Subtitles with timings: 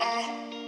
[0.00, 0.59] Uh.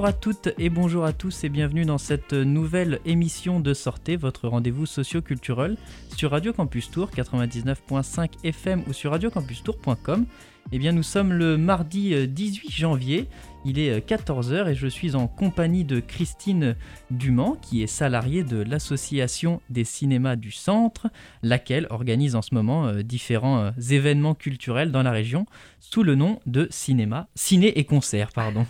[0.00, 4.16] Bonjour à toutes et bonjour à tous et bienvenue dans cette nouvelle émission de Sortez,
[4.16, 5.76] votre rendez-vous socio-culturel
[6.16, 10.24] sur Radio Campus Tour 99.5 FM ou sur radiocampustour.com.
[10.72, 13.28] Eh bien nous sommes le mardi 18 euh, janvier,
[13.66, 16.76] il est 14h euh, et je suis en compagnie de Christine
[17.10, 21.08] Dumont qui est salariée de l'Association des cinémas du centre,
[21.42, 25.44] laquelle organise en ce moment euh, différents événements culturels dans la région
[25.78, 28.64] sous le nom de cinéma, ciné et concert pardon.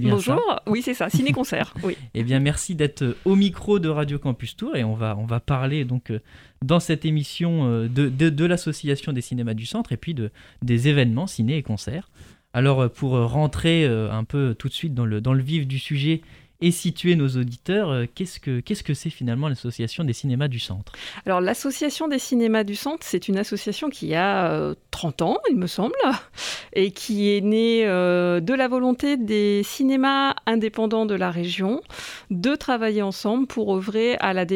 [0.00, 1.74] Bonjour, oui c'est ça, ciné-concert.
[1.82, 1.96] oui.
[2.14, 5.26] eh bien merci d'être euh, au micro de Radio Campus Tour et on va, on
[5.26, 6.20] va parler donc euh,
[6.64, 10.30] dans cette émission euh, de, de, l'association des cinémas du centre et puis de,
[10.62, 12.10] des événements ciné et concerts.
[12.52, 16.22] Alors pour rentrer un peu tout de suite dans le, dans le vif du sujet
[16.60, 18.40] et situer nos auditeurs, euh, qu'est-ce
[18.82, 20.92] que c'est finalement l'association des cinémas du centre?
[21.26, 25.56] Alors l'association des cinémas du centre, c'est une association qui a 30 euh, ans, il
[25.56, 25.94] me semble,
[26.72, 31.82] et qui est née euh, de la volonté des cinémas indépendants de la région
[32.30, 34.46] de travailler ensemble pour œuvrer à la,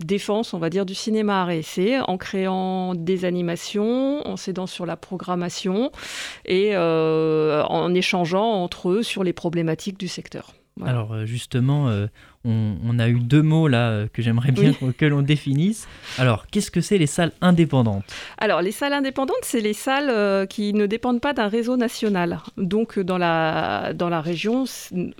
[0.00, 4.84] défense, on va dire, du cinéma à essai, en créant des animations, en s'aidant sur
[4.84, 5.92] la programmation
[6.44, 10.54] et en échangeant entre eux sur les problématiques du secteur.
[10.80, 12.06] Alors euh, justement, euh,
[12.44, 15.86] on, a eu deux mots là euh, que j'aimerais bien que l'on définisse.
[16.18, 18.04] Alors, qu'est-ce que c'est les salles indépendantes?
[18.38, 22.40] Alors, les salles indépendantes, c'est les salles qui ne dépendent pas d'un réseau national.
[22.56, 24.64] Donc, dans la, dans la région,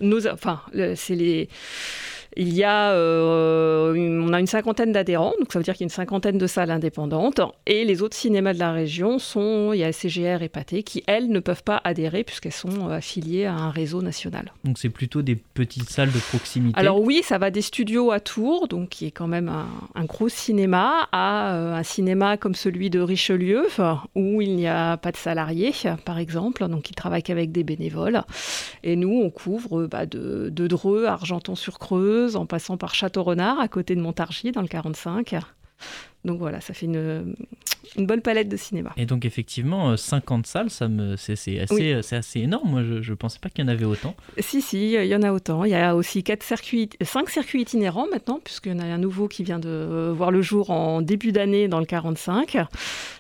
[0.00, 0.60] nos, enfin,
[0.94, 1.48] c'est les
[2.36, 5.84] il y a, euh, on a une cinquantaine d'adhérents, donc ça veut dire qu'il y
[5.84, 7.40] a une cinquantaine de salles indépendantes.
[7.66, 11.02] Et les autres cinémas de la région sont, il y a CGR et Pathé, qui
[11.06, 14.52] elles ne peuvent pas adhérer puisqu'elles sont euh, affiliées à un réseau national.
[14.64, 16.78] Donc c'est plutôt des petites salles de proximité.
[16.78, 19.52] Alors oui, ça va des studios à Tours, donc qui est quand même
[19.94, 23.66] un, gros cinéma, à euh, un cinéma comme celui de Richelieu,
[24.14, 25.72] où il n'y a pas de salariés,
[26.04, 28.22] par exemple, donc ils travaillent qu'avec des bénévoles.
[28.82, 31.06] Et nous, on couvre bah, de, de Dreux,
[32.36, 35.34] En passant par Château-Renard, à côté de Montargis, dans le 45.
[36.24, 37.34] Donc voilà, ça fait une,
[37.96, 38.92] une, bonne palette de cinéma.
[38.96, 42.70] Et donc effectivement, 50 euh, salles, ça me, c'est, assez, c'est assez énorme.
[42.70, 44.14] Moi, je ne pensais pas qu'il y en avait autant.
[44.38, 45.64] Si, si, il y en a autant.
[45.64, 48.98] Il y a aussi quatre circuits, 5 circuits itinérants maintenant, puisqu'il y en a un
[48.98, 52.56] nouveau qui vient de voir le jour en début d'année dans le 45.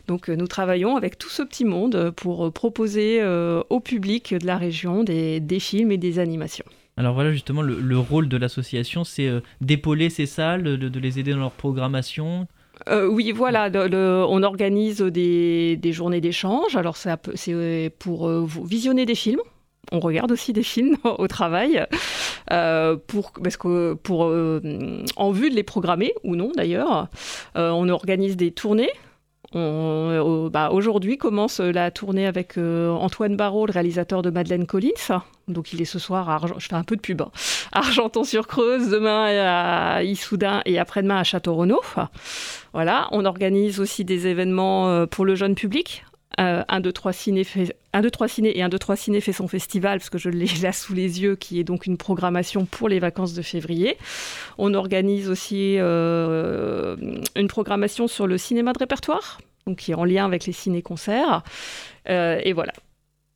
[0.06, 4.46] Donc euh, nous travaillons avec tout ce petit monde pour proposer euh, au public de
[4.46, 6.66] la région des, des films et des animations.
[6.96, 11.32] Alors voilà justement le, rôle de l'association, c'est euh, d'épauler ces salles, de, les aider
[11.32, 12.46] dans leur programmation?
[12.88, 13.70] Euh, oui, voilà,
[14.28, 16.76] on organise des, journées d'échange.
[16.76, 17.10] Alors c'est
[17.48, 18.28] euh, pour
[18.64, 19.40] visionner des films.
[19.90, 21.84] On regarde aussi des films au travail,
[22.46, 27.08] parce que pour, en vue de les programmer, ou non d'ailleurs.
[27.54, 28.90] on organise des tournées
[29.54, 35.20] euh, bah, aujourd'hui commence la tournée avec euh, Antoine Barrault, le réalisateur de Madeleine Collins.
[35.48, 37.30] Donc il est ce soir à je fais un peu de pub, hein.
[37.72, 41.82] Argenton-sur-Creuse, demain à Issoudun et après-demain à Château-Renaud.
[42.72, 46.04] Voilà, on organise aussi des événements euh, pour le jeune public.
[46.40, 49.20] Euh, 1, 2, 3 ciné fait, 1, 2, 3 ciné et 1, 2, 3 ciné
[49.20, 51.96] fait son festival, parce que je l'ai là sous les yeux, qui est donc une
[51.96, 53.96] programmation pour les vacances de février.
[54.58, 56.96] On organise aussi euh,
[57.36, 61.42] une programmation sur le cinéma de répertoire, donc qui est en lien avec les ciné-concerts.
[62.08, 62.72] Euh, et voilà,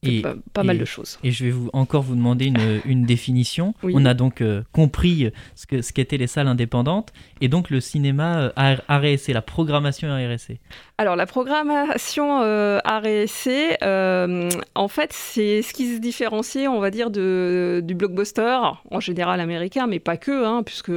[0.06, 0.22] et,
[0.52, 1.18] pas, mal de choses.
[1.22, 3.74] Et je vais vous, encore vous demander une, une définition.
[3.82, 7.80] On a donc euh, compris ce qu'étaient ce qu'étaient les salles indépendantes et donc le
[7.80, 10.58] cinéma euh, RSC, la programmation RSC.
[10.98, 16.90] Alors la programmation euh, RSC, euh, en fait, c'est ce qui se différencie, on va
[16.90, 18.58] dire, de, du blockbuster,
[18.90, 20.92] en général américain, mais pas que, hein, puisque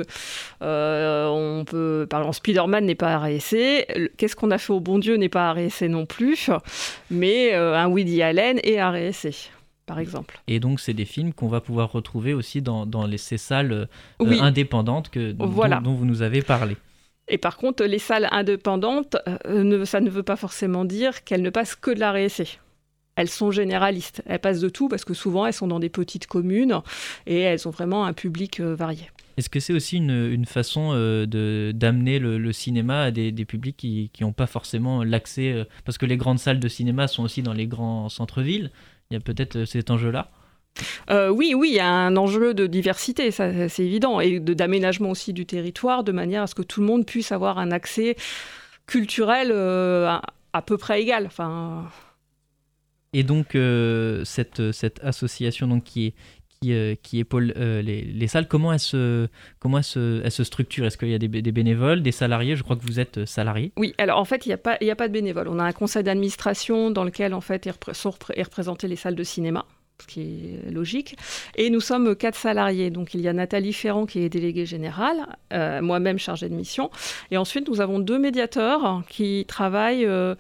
[0.62, 5.16] on peut, par exemple, Spider-Man n'est pas RSC, Qu'est-ce qu'on a fait au bon Dieu
[5.16, 6.50] n'est pas RSC non plus,
[7.12, 8.98] mais un Woody Allen est RSC
[9.90, 10.40] par exemple.
[10.47, 13.72] Et donc, c'est des films qu'on va pouvoir retrouver aussi dans, dans les, ces salles
[13.72, 16.78] euh, indépendantes que, dont, dont, vous nous avez parlé.
[17.28, 19.17] Et par contre, les salles indépendantes,
[19.47, 22.47] euh, ne, ça ne veut pas forcément dire qu'elles ne passent que de la réessai.
[23.16, 24.22] Elles sont généralistes.
[24.28, 26.81] Elles passent de tout parce que souvent, elles sont dans des petites communes
[27.25, 29.09] et elles ont vraiment un public euh, varié.
[29.40, 33.78] Est-ce que c'est aussi une, une façon de d'amener le, cinéma à des, des publics
[33.78, 37.53] qui n'ont pas forcément l'accès Parce que les grandes salles de cinéma sont aussi dans
[37.53, 38.70] les grands centres-villes.
[39.12, 40.30] Il y a peut-être euh, cet enjeu-là
[41.09, 45.09] euh, oui, oui, il y a un enjeu de diversité, ça, c'est évident, et d'aménagement
[45.09, 48.16] aussi du territoire, de manière à ce que tout le monde puisse avoir un accès
[48.86, 50.16] culturel euh,
[50.53, 51.26] à, peu près égal.
[51.26, 51.90] Enfin,
[53.14, 53.58] Et donc,
[54.26, 56.14] cette, cette association donc, qui, est,
[56.61, 59.28] qui, qui épaule les, les, salles, comment elle se,
[59.59, 62.56] comment elle se, elle se structure Est-ce qu'il y a des, bénévoles, des salariés?
[62.56, 63.72] Je crois que vous êtes salarié.
[63.78, 65.47] Oui, alors en fait, il n'y a, pas, a pas de bénévoles.
[65.47, 69.66] On a un conseil d'administration dans lequel en fait, sont représentés les salles de cinéma
[70.02, 71.16] ce qui est logique.
[71.56, 72.90] Et nous sommes quatre salariés.
[72.90, 76.90] Donc il y a Nathalie Ferrand qui est déléguée générale, euh, moi-même chargée de mission.
[77.32, 80.35] Et ensuite, nous avons deux médiateurs qui travaillent euh,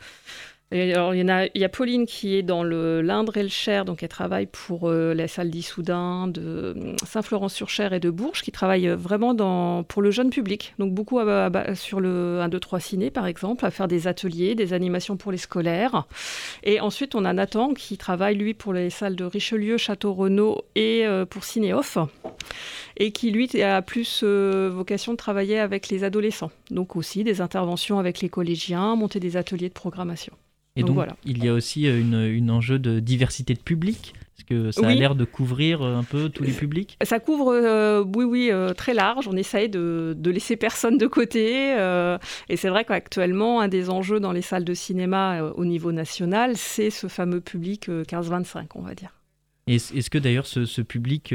[0.71, 1.25] alors, il
[1.55, 5.15] y, a, Pauline qui est dans l'Indre et le Cher, donc elle travaille pour euh,
[5.15, 9.33] la salle d'Issoudun, de euh, Saint-Florent-sur-Cher et de Bourges, qui travaille euh, vraiment
[9.83, 10.75] pour le jeune public.
[10.77, 11.19] Donc beaucoup
[11.73, 15.31] sur le 1, 2, 3 ciné, par exemple, à faire des ateliers, des animations pour
[15.31, 16.05] les scolaires.
[16.61, 21.05] Et ensuite, on a Nathan qui travaille, lui, pour les salles de Richelieu, Château-Renaud et
[21.29, 21.97] pour Cinéoff.
[22.97, 26.51] Et qui, lui, a plus vocation de travailler avec les adolescents.
[26.69, 30.33] Donc aussi des interventions avec les collégiens, monter des ateliers de programmation.
[30.79, 34.45] Et donc, il y a aussi euh, une, une, enjeu de diversité de public Est-ce
[34.45, 38.03] que ça a l'air de couvrir euh, un peu tous les publics Ça couvre, euh,
[38.15, 39.27] oui, oui, très large.
[39.27, 41.75] On essaye de, de, laisser personne de côté.
[42.49, 46.55] et c'est vrai qu'actuellement, un des enjeux dans les salles de cinéma au niveau national,
[46.55, 49.11] c'est ce fameux public 15-25, on va dire.
[49.67, 51.33] Est-ce que d'ailleurs ce, ce, public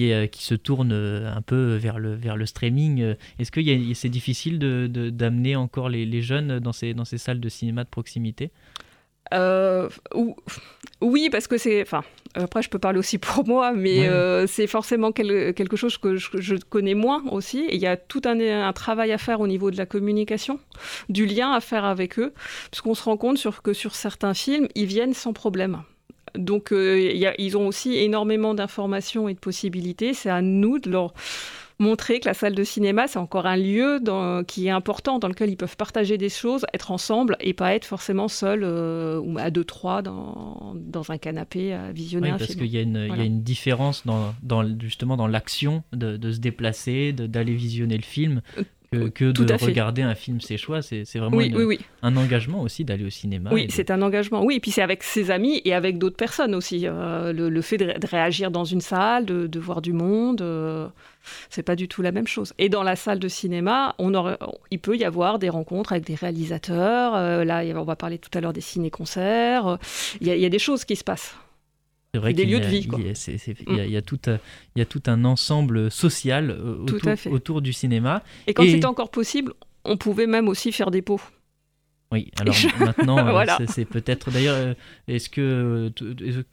[0.00, 3.02] euh, qui, se tourne euh, un peu vers le, vers le streaming.
[3.02, 3.60] Euh, est-ce que
[3.94, 7.48] c'est difficile d'amener de, d'amener encore les, les, jeunes dans ces, dans ces salles de
[7.48, 8.50] cinéma de proximité?
[11.00, 11.82] Oui, parce que c'est.
[11.82, 12.02] Enfin,
[12.34, 14.08] après, je peux parler aussi pour moi, mais
[14.46, 17.58] c'est forcément quelque chose que je, connais moins aussi.
[17.68, 20.60] Et il y a tout un, un, travail à faire au niveau de la communication,
[21.08, 22.32] du lien à faire avec eux,
[22.70, 25.82] parce qu'on se rend compte sur, que sur certains films, ils viennent sans problème.
[26.34, 30.14] Donc, euh, ils ont aussi énormément d'informations et de possibilités.
[30.14, 31.14] C'est à nous de leur
[31.78, 34.00] montrer que la salle de cinéma, c'est encore un lieu
[34.46, 37.84] qui est important, dans lequel ils peuvent partager des choses, être ensemble et pas être
[37.84, 40.74] forcément seuls euh, ou à deux, trois dans,
[41.08, 42.46] un canapé à visionner un film.
[42.46, 47.54] Parce qu'il y, a une différence dans, justement dans l'action de, de, se déplacer, d'aller
[47.54, 48.42] visionner le film.
[48.94, 50.80] Euh, que, de regarder un film c'est choix.
[50.80, 51.38] C'est vraiment
[52.02, 53.50] un engagement aussi d'aller au cinéma.
[53.52, 54.42] Oui, c'est un engagement.
[54.42, 56.82] Oui, et puis c'est avec ses amis et avec d'autres personnes aussi.
[56.84, 60.88] Euh, le, fait de, réagir dans une salle, de, voir du monde, euh,
[61.50, 62.54] c'est pas du tout la même chose.
[62.58, 64.08] Et dans la salle de cinéma, on
[64.70, 67.14] il peut y avoir des rencontres avec des réalisateurs.
[67.14, 69.78] Euh, là, on va parler tout à l'heure des ciné-concerts.
[70.22, 71.36] Il y, a des choses qui se passent.
[72.14, 72.88] C'est vrai des lieux de vie.
[73.68, 77.74] Il y, a tout, il y a tout un ensemble social euh, autour, autour, du
[77.74, 78.22] cinéma.
[78.46, 79.52] Et quand c'était encore possible,
[79.84, 81.20] on pouvait même aussi faire des pots.
[82.10, 84.30] Oui, alors maintenant, euh, c'est peut-être.
[84.30, 84.74] D'ailleurs, euh,
[85.06, 85.92] est-ce que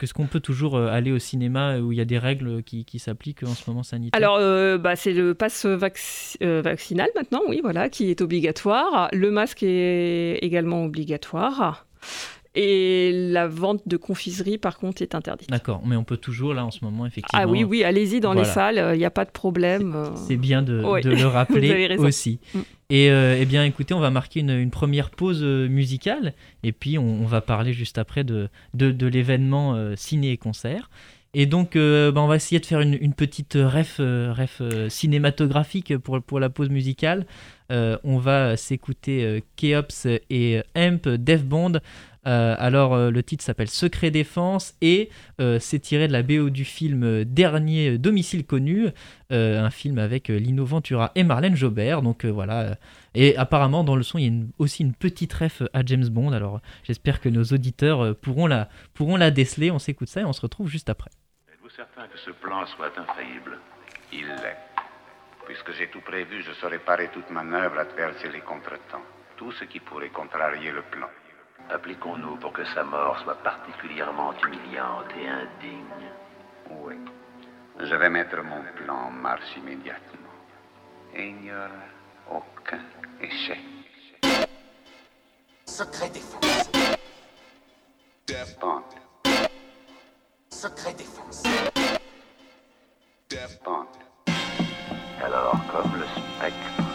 [0.02, 2.98] est-ce qu'on peut toujours aller au cinéma où il y a des règles qui, qui
[2.98, 4.18] s'appliquent en ce moment sanitaire?
[4.22, 4.38] Alors,
[4.78, 9.08] bah, c'est le pass vaccinal maintenant, oui, voilà, qui est obligatoire.
[9.14, 11.86] Le masque est également obligatoire.
[12.58, 15.50] Et la vente de confiserie, par contre, est interdite.
[15.50, 17.44] D'accord, mais on peut toujours, là, en ce moment, effectivement.
[17.44, 19.92] Ah oui, oui, allez-y dans les salles, il n'y a pas de problème.
[19.94, 20.08] Euh.
[20.14, 20.72] C'est bien de,
[21.04, 22.40] le rappeler aussi.
[22.54, 22.60] Mm.
[22.88, 26.32] Et euh, eh bien, écoutez, on va marquer une, première pause euh, musicale,
[26.62, 30.88] et puis on, va parler juste après de, de, l'événement ciné et concert.
[31.34, 36.40] Et donc, bah, on va essayer de faire une, petite ref, ref cinématographique pour, pour
[36.40, 37.26] la pause musicale.
[37.68, 41.80] on va s'écouter Keops et Amp, Dev Bond.
[42.26, 46.50] Euh, alors, euh, le titre s'appelle Secret Défense et euh, c'est tiré de la BO
[46.50, 48.88] du film Dernier Domicile Connu,
[49.30, 52.02] un film avec Lino Ventura et Marlène Jobert.
[52.02, 52.76] Donc voilà.
[53.14, 56.32] Et apparemment, dans le son, il y a aussi une petite ref à James Bond.
[56.32, 59.70] Alors, j'espère que nos auditeurs pourront, la, pourront la déceler.
[59.70, 61.10] On s'écoute ça et on se retrouve juste après.
[61.52, 63.58] Êtes-vous certain que ce plan soit infaillible?
[64.12, 64.58] Il l'est.
[65.46, 69.02] Puisque j'ai tout prévu, je saurais parer toute manœuvre, adverser les contretemps.
[69.36, 71.08] Tout ce qui pourrait contrarier le plan.
[71.70, 76.10] Appliquons-nous pour que sa mort soit particulièrement humiliante et indigne.
[76.70, 76.94] Oui.
[77.80, 80.30] Je vais mettre mon plan en marche immédiatement.
[81.14, 81.68] Et il n'y aura
[82.30, 82.80] aucun
[83.20, 83.58] échec.
[85.64, 86.70] Secret défense.
[88.60, 88.82] Bond.
[90.50, 91.42] Secret défense.
[93.64, 93.86] Bond.
[95.22, 96.85] Alors, comme le spectre.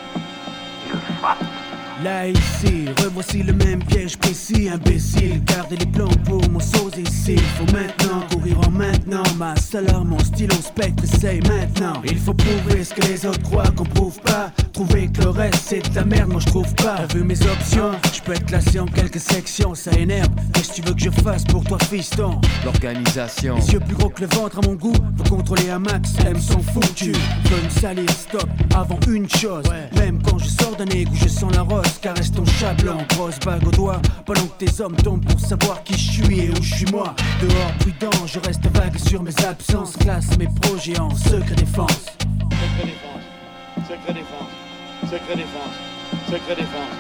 [2.04, 5.44] Là ici, revoici le même piège précis, imbécile.
[5.44, 6.60] Gardez les plans pour mon
[6.98, 7.36] ici.
[7.58, 9.24] Faut maintenant courir en maintenant.
[9.38, 12.02] Ma seule mon stylo spectre, c'est maintenant.
[12.06, 14.52] Il faut prouver ce que les autres croient qu'on prouve pas.
[14.74, 16.96] Trouver que le reste c'est de la merde, moi je trouve pas.
[16.98, 17.92] T'as vu mes options?
[18.14, 20.30] Je peux être classé en quelques sections, ça énerve.
[20.54, 22.42] Qu'est-ce que tu veux que je fasse pour toi, fiston?
[22.66, 23.58] L'organisation.
[23.58, 24.96] Les yeux plus gros que le ventre à mon goût.
[25.18, 27.18] Faut contrôler un max, M sont foutus.
[27.46, 29.66] Veut me salir, stop avant une chose.
[29.96, 32.76] Même quand je sors d'un égout, je sens la rose, caresse ton chat
[33.10, 34.02] grosse bague au doigt.
[34.26, 37.16] Pendant que tes hommes tombent pour savoir qui je suis et où je suis moi.
[37.42, 42.06] Dehors prudent, je reste vague sur mes absences, classe mes projets en secret défense.
[42.52, 45.91] Secret défense, secret défense, secret défense.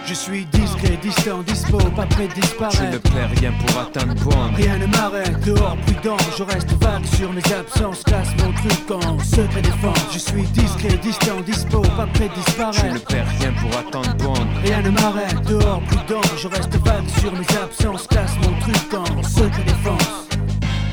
[0.05, 2.77] Je suis discret, distant, dispo, pas prêt de disparaître.
[2.79, 4.51] Je ne perds rien pour atteindre point.
[4.55, 9.19] Rien ne m'arrête, dehors prudent, je reste vague sur mes absences, classe mon truc en
[9.19, 9.99] secret défense.
[10.11, 12.85] Je suis discret, distant, dispo, pas prêt de disparaître.
[12.85, 14.47] Je ne perds rien pour atteindre point.
[14.63, 19.23] Rien ne m'arrête, dehors prudent, je reste vague sur mes absences, classe mon truc en
[19.23, 20.27] secret défense.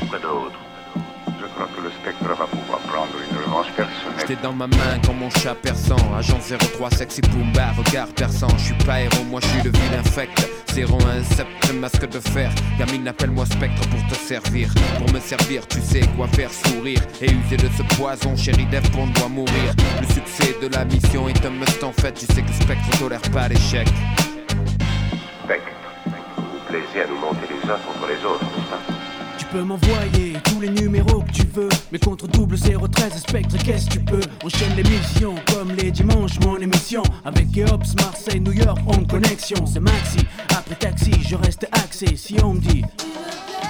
[0.09, 0.55] Quoi d'autre
[1.41, 2.68] Je crois que le spectre va pouvoir
[4.29, 5.97] T'es dans ma main comme mon chat perçant.
[6.15, 6.37] Agent
[6.77, 8.47] 03, sexy Pumba, regard perçant.
[8.59, 10.47] Je suis pas héros, moi je suis le vilain infect.
[10.77, 12.51] 01, sceptre, masque de fer.
[12.77, 14.71] Gamine, appelle-moi spectre pour te servir.
[14.99, 17.01] Pour me servir, tu sais quoi faire sourire.
[17.23, 19.73] Et user de ce poison, chéri Dev, on doit mourir.
[19.99, 22.13] Le succès de la mission est un must en fait.
[22.13, 23.87] Tu sais que spectre tolère pas l'échec.
[25.43, 25.71] Spectre,
[26.37, 28.98] vous plaisez à nous monter les uns contre les autres, n'est-ce pas?
[29.51, 31.69] Peux m'envoyer tous les numéros que tu veux.
[31.91, 34.21] Mais contre double 013 Spectre, qu'est-ce que tu peux?
[34.43, 37.03] Enchaîne les missions comme les dimanches, mon émission.
[37.25, 39.65] Avec Eops, Marseille, New York, en connexion.
[39.65, 42.15] C'est maxi, après taxi, je reste axé.
[42.15, 42.83] Si on me dit,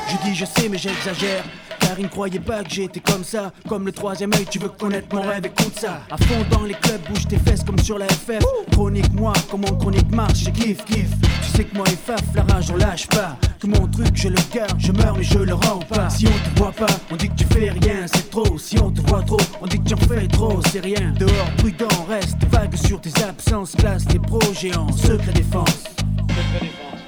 [0.09, 1.43] je dis je sais, mais j'exagère.
[1.79, 3.51] Car ils ne croyaient pas que j'étais comme ça.
[3.67, 6.01] Comme le troisième œil, tu veux connaître mon rêve, écoute ça.
[6.12, 8.43] À fond dans les clubs, bouge tes fesses comme sur la FF.
[8.71, 11.13] Chronique moi, comment chronique marche, je kiffe, kiffe.
[11.43, 13.38] Tu sais que moi et Faf, la rage on lâche pas.
[13.59, 16.09] Que mon truc, je le garde, je meurs mais je le rends pas.
[16.09, 18.57] Si on te voit pas, on dit que tu fais rien, c'est trop.
[18.57, 21.13] Si on te voit trop, on dit que tu en fais trop, c'est rien.
[21.19, 25.83] Dehors, prudent, reste vague sur tes absences, classe tes projets en secret défense.
[26.29, 27.01] Secret défense,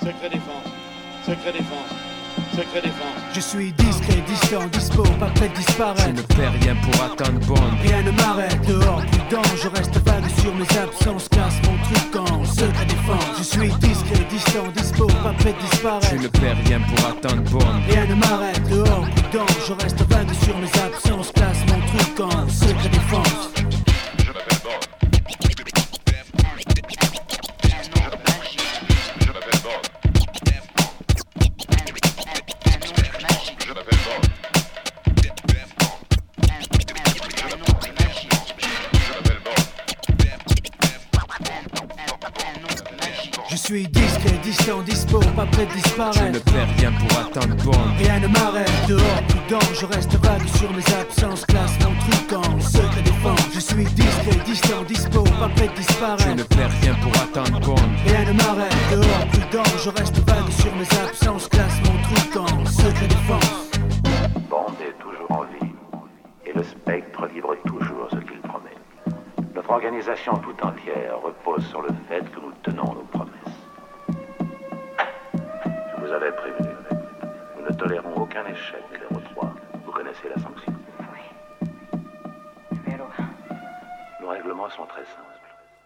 [0.00, 2.15] secret défense, secret défense.
[3.34, 6.02] Je suis discret, distant, dispo, pas prêt de disparaître.
[6.06, 7.76] Je ne perds rien pour atteindre bonne.
[7.82, 12.44] Rien ne m'arrête, dehors, prudent, je reste vague sur mes absences, classe mon truc en
[12.44, 13.24] secret défense.
[13.38, 16.08] Je suis discret, distant, dispo, pas prêt de disparaître.
[16.10, 17.82] Je ne perds rien pour atteindre bonne.
[17.88, 22.48] Rien ne m'arrête, dehors, prudent, je reste vague sur mes absences, classe mon truc en
[22.48, 23.50] secret défense.
[24.18, 24.95] Je
[44.50, 46.18] dispo, pas prêt de disparaître.
[46.18, 47.72] Je ne perds rien pour atteindre bon.
[47.98, 52.60] Rien ne m'arrête, dehors, prudent, je reste vague sur mes absences, classe mon truc en
[52.60, 53.48] secret défense.
[53.54, 56.24] Je suis discret, distant, dispo, pas prêt de disparaître.
[56.24, 57.76] Je ne perds rien pour atteindre bon.
[58.06, 62.66] Rien ne m'arrête, dehors, prudent, je reste vague sur mes absences, classe mon truc en
[62.66, 63.70] secret défense.
[64.48, 65.72] Bond est toujours en vie,
[66.44, 68.76] et le spectre livre toujours ce qu'il promet.
[69.54, 73.05] Notre organisation tout entière repose sur le fait que nous tenons nos
[76.16, 76.16] promesses.
[76.16, 76.74] vous avez prévenu.
[77.56, 79.54] Nous ne tolérons aucun échec, 03.
[79.84, 80.74] Vous connaissez la sanction.
[81.00, 82.92] Oui.
[84.20, 85.36] Nos règlements sont très simples.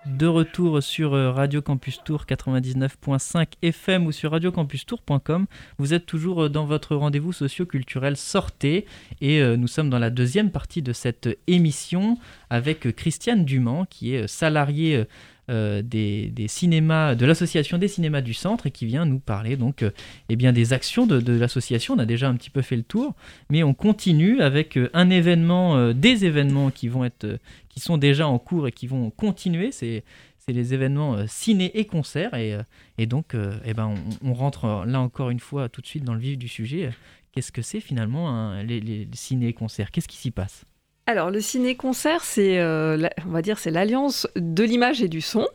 [0.06, 5.46] De retour sur euh, Radio Campus Tour 99.5 FM ou sur radiocampustour.com.
[5.78, 8.86] Vous êtes toujours euh, dans votre rendez-vous socio-culturel Sortez
[9.20, 12.16] et euh, nous sommes dans la deuxième partie de cette émission
[12.48, 15.04] avec Christiane Dumont qui est salariée
[15.50, 19.82] euh, des, cinémas, de l'association des cinémas du centre et qui vient nous parler donc
[19.82, 19.90] euh,
[20.28, 21.94] eh bien, des actions de, l'association.
[21.94, 23.14] On a déjà un petit peu fait le tour,
[23.50, 27.38] mais on continue avec euh, un événement, des événements qui vont être,
[27.68, 29.72] qui sont déjà en cours et qui vont continuer.
[29.72, 30.04] C'est
[30.38, 32.32] c'est les événements ciné et concerts.
[32.34, 32.56] Et,
[32.96, 36.20] et donc, eh ben, on, rentre là encore une fois tout de suite dans le
[36.20, 36.90] vif du sujet.
[37.32, 40.64] Qu'est-ce que c'est finalement les, les ciné et concerts Qu'est-ce qui s'y passe?
[41.06, 45.48] Alors, le ciné-concert, c'est, euh, on va dire, c'est l'alliance de l'image et du son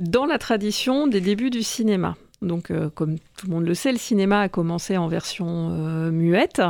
[0.00, 2.16] dans la tradition des débuts du cinéma.
[2.42, 6.10] Donc, euh, comme tout le monde le sait, le cinéma a commencé en version euh,
[6.10, 6.62] muette.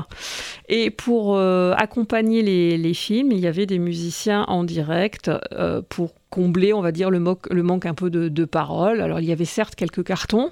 [0.69, 2.43] Et pour accompagner
[2.77, 5.31] les, films, il y avait des musiciens en direct
[5.89, 9.01] pour combler, on va dire, le, manque un peu de, de paroles.
[9.01, 10.51] Alors, il y avait certes quelques cartons,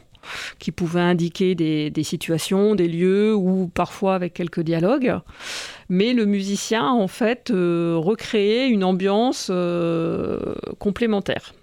[0.59, 5.19] qui pouvaient indiquer des, situations, des lieux ou parfois avec quelques dialogues.
[5.89, 11.55] Mais le musicien, en fait, euh, recréait une ambiance euh, complémentaire.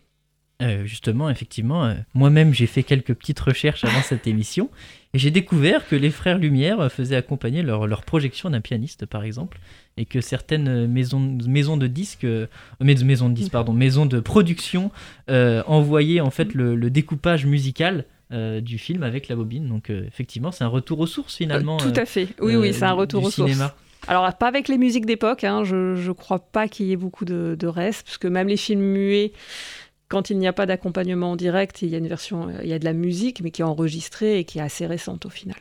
[0.62, 4.70] Euh, justement, effectivement, moi-même j'ai fait quelques petites recherches avant cette émission
[5.14, 9.26] et j'ai découvert que les frères Lumière faisaient accompagner leur, leur projection d'un pianiste, par
[9.26, 9.60] exemple,
[9.98, 12.28] et que certaines maisons, maisons de disques,
[12.80, 14.92] maisons de disques, pardon, maisons de production
[15.28, 19.68] envoyaient en fait le découpage musical euh, du film avec la bobine.
[19.68, 21.78] Donc euh, effectivement, c'est un retour aux sources finalement.
[21.78, 22.30] tout à fait.
[22.42, 23.60] Oui, oui, c'est un retour aux sources.
[24.08, 25.44] Alors pas avec les musiques d'époque.
[25.44, 25.64] Hein.
[25.64, 28.82] je ne crois pas qu'il y ait beaucoup de, de restes, puisque même les films
[28.82, 29.32] muets
[30.08, 32.74] quand il n'y a pas d'accompagnement en direct, il y a une version, il y
[32.74, 35.58] a de la musique, mais qui est enregistrée et qui est assez récente au final.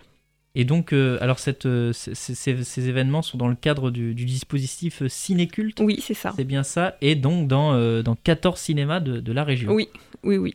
[0.56, 4.24] Et donc, euh, alors cette, euh, ces, ces- événements sont dans le cadre du, du
[4.24, 6.32] dispositif euh, Cinéculte, Oui, c'est ça.
[6.36, 9.72] c'est bien ça, et donc dans, euh, dans 14 cinémas de, de la région.
[9.72, 9.88] Oui,
[10.22, 10.54] oui, oui.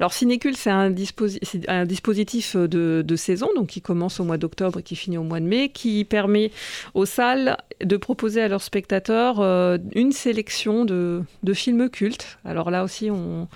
[0.00, 1.38] Alors Cinécule, c'est un, disposi-
[1.68, 5.22] un dispositif de, de saison, donc qui commence au mois d'octobre et qui finit au
[5.22, 6.50] mois de mai, qui permet
[6.94, 12.38] aux salles de proposer à leurs spectateurs euh, une sélection de, de films cultes.
[12.44, 13.48] Alors là aussi, on...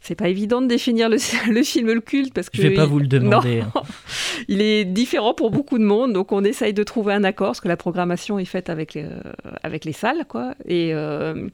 [0.00, 1.16] c'est pas évident de définir le,
[1.52, 3.60] le film culte parce que Je vais pas vous le demander.
[3.60, 3.72] hein.
[4.48, 7.60] Il est différent pour beaucoup de monde, donc on essaye de trouver un accord, parce
[7.60, 9.20] que la programmation est faite avec les, euh,
[9.62, 10.54] avec les salles, quoi.
[10.66, 11.48] Et euh,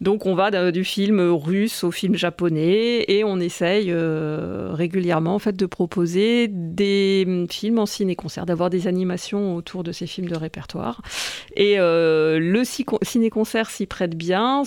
[0.00, 5.38] donc on va du film russe au film japonais, et on essaye euh, régulièrement, en
[5.38, 10.36] fait, de proposer des films en ciné-concert, d'avoir des animations autour de ces films de
[10.36, 11.02] répertoire.
[11.56, 14.62] Et le ci- ciné-concert s'y prête bien.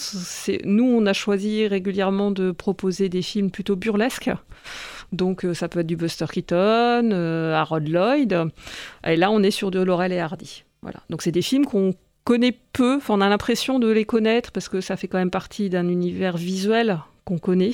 [0.66, 4.32] Nous, on a choisi régulièrement de proposer des films plutôt burlesques.
[5.12, 8.52] Donc euh, ça peut être du Buster Keaton, euh, Harold Lloyd.
[9.06, 10.64] Et là, on est sur de Laurel et Hardy.
[10.82, 11.00] Voilà.
[11.10, 14.80] Donc c'est des films qu'on connaît peu, on a l'impression de les connaître parce que
[14.82, 17.74] ça fait quand même partie d'un univers visuel qu'on connaît.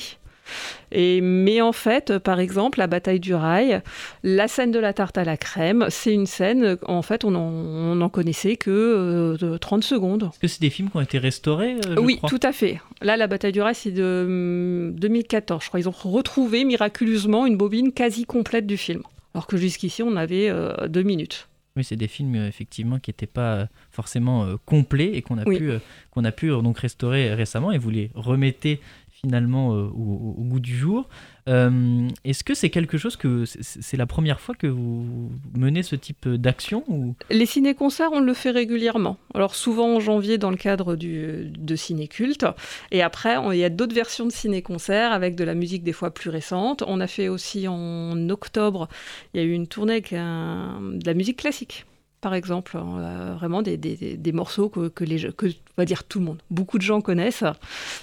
[0.92, 3.82] Et, mais en fait, euh, par exemple, la bataille du rail,
[4.22, 7.34] la scène de la tarte à la crème, c'est une scène, euh, en fait, on
[7.34, 10.24] en, on en connaissait que euh, de 30 secondes.
[10.32, 12.52] Est-ce que c'est des films qui ont été restaurés euh, je Oui, crois tout à
[12.52, 12.80] fait.
[13.02, 15.80] Là, la bataille du rail, c'est de hum, 2014, je crois.
[15.80, 19.02] Ils ont retrouvé miraculeusement une bobine quasi complète du film.
[19.34, 21.48] Alors que jusqu'ici, on avait euh, deux minutes.
[21.76, 25.38] Oui, c'est des films euh, effectivement qui n'étaient pas euh, forcément euh, complets et qu'on
[25.38, 25.58] a, Oui.
[25.58, 25.78] pu, euh,
[26.10, 28.80] qu'on a pu euh, donc restaurer récemment et vous les remettez
[29.20, 31.08] finalement euh, au, goût du jour.
[31.48, 35.96] Euh, Est-ce que c'est quelque chose que c'est- la première fois que vous menez ce
[35.96, 37.14] type d'action ou?
[37.30, 39.16] Les ciné-concerts, on le fait régulièrement.
[39.34, 42.46] Alors souvent en janvier dans le cadre de ciné-culte.
[42.92, 46.12] Et après, il y a d'autres versions de ciné-concerts avec de la musique des fois
[46.12, 46.84] plus récente.
[46.86, 48.88] On a fait aussi en octobre,
[49.34, 51.86] il y a eu une tournée avec de la musique classique.
[52.20, 56.24] Par exemple, Euh, vraiment des, des- morceaux que, que les, que, va dire tout le
[56.24, 57.44] monde, beaucoup de gens connaissent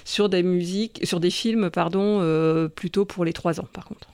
[0.04, 4.08] sur des musiques, sur des films, pardon, euh, plutôt pour les trois ans, par contre.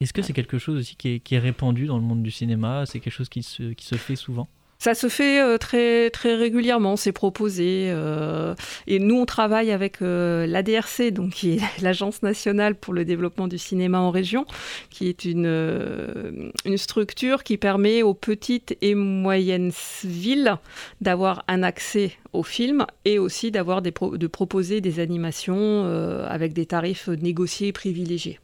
[0.00, 2.30] est-ce que c'est quelque chose aussi qui est, qui est répandu dans le monde du
[2.30, 2.84] cinéma?
[2.86, 4.48] C'est quelque chose qui se, qui se fait souvent?
[4.78, 7.90] Ça se fait euh, très, très régulièrement, c'est proposé.
[7.90, 8.54] euh,
[8.86, 13.48] et nous, on travaille avec euh, l'ADRC, donc qui est l'Agence nationale pour le développement
[13.48, 14.46] du cinéma en région,
[14.90, 19.72] qui est une, une structure qui permet aux petites et moyennes
[20.04, 20.56] villes
[21.00, 25.84] d'avoir un accès aux films et aussi de proposer des animations
[26.28, 28.38] avec des tarifs négociés et privilégiés.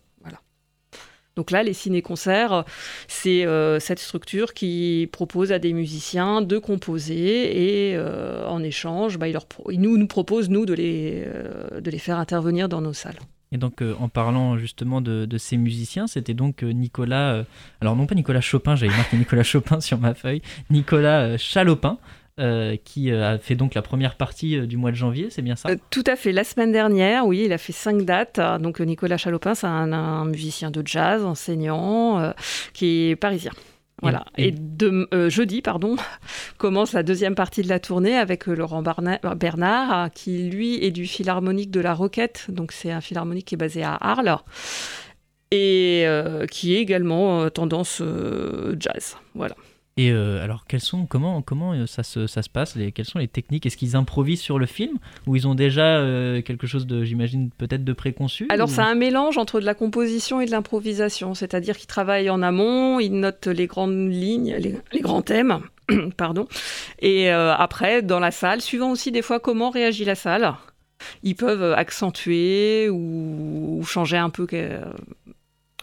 [1.36, 2.64] Donc là, les ciné-concerts,
[3.08, 9.18] c'est euh, cette structure qui propose à des musiciens de composer et euh, en échange,
[9.18, 13.18] bah, ils, nous, proposent, nous, de les, euh, de les faire intervenir dans nos salles.
[13.50, 17.44] Et donc, en parlant justement de, ces musiciens, c'était donc Nicolas,
[17.82, 20.40] alors non pas Nicolas Chopin, j'avais marqué Nicolas Chopin sur ma feuille,
[20.70, 21.98] Nicolas Chalopin,
[22.40, 25.42] euh, qui euh, a fait donc la première partie euh, du mois de janvier, c'est
[25.42, 25.68] bien ça?
[25.68, 26.32] Euh, tout à fait.
[26.32, 28.40] La semaine dernière, oui, il a fait cinq dates.
[28.60, 32.32] Donc euh, Nicolas Chalopin, c'est un, un musicien de jazz, enseignant, euh,
[32.72, 33.52] qui est parisien.
[34.00, 34.24] Voilà.
[34.36, 35.94] Et- de, euh, jeudi, pardon,
[36.58, 40.90] commence la deuxième partie de la tournée avec Laurent Barna- Bernard, euh, qui lui est
[40.90, 42.46] du Philharmonique de la Roquette.
[42.48, 44.38] Donc c'est un philharmonique qui est basé à Arles
[45.50, 48.02] et euh, qui est également euh, tendance
[48.78, 49.16] jazz.
[49.34, 49.54] Voilà.
[49.98, 53.04] Et euh, alors, quels sont, comment, comment euh, ça, se, ça se passe les, Quelles
[53.04, 53.66] sont les techniques?
[53.66, 54.96] Est-ce qu'ils improvisent sur le film?
[55.26, 58.46] Ou ils ont déjà euh, quelque chose de, j'imagine, peut-être de préconçu?
[58.48, 62.30] Alors, ou- c'est un mélange entre de la composition et de l'improvisation, c'est-à-dire qu'ils travaillent
[62.30, 65.60] en amont, ils notent les grandes lignes, les, les grands thèmes,
[66.16, 66.46] pardon,
[67.00, 70.54] et euh, après, dans la salle, suivant aussi des fois comment réagit la salle,
[71.22, 74.46] ils peuvent accentuer ou, ou changer un peu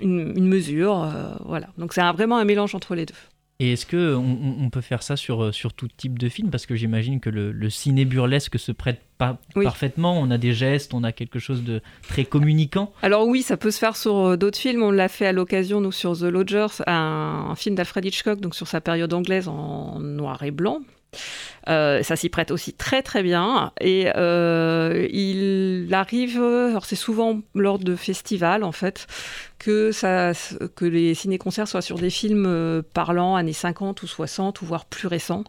[0.01, 1.07] une, une mesure,
[1.45, 1.67] voilà.
[1.77, 3.13] Donc, c'est vraiment un mélange entre les deux.
[3.61, 6.49] Et est-ce que on, peut faire ça sur, euh, sur tout type de film?
[6.49, 9.65] Parce que j'imagine que le, le ciné burlesque se prête pas Oui.
[9.65, 10.17] parfaitement.
[10.17, 12.93] On a des gestes, on a quelque chose de très communicant.
[13.01, 14.81] Alors oui, ça peut se faire sur euh, d'autres films.
[14.81, 18.55] On l'a fait à l'occasion, nous, sur The Lodgers, un, un film d'Alfred Hitchcock, donc
[18.55, 20.79] sur sa période anglaise en noir et blanc.
[21.67, 23.71] Euh, ça s'y prête aussi très très bien.
[23.79, 29.07] Et euh, il arrive, alors c'est souvent lors de festivals en fait,
[29.59, 29.91] que,
[30.67, 34.85] que les ciné-concerts soient sur des films euh, parlant années 50 ou 60 ou voire
[34.85, 35.43] plus récents.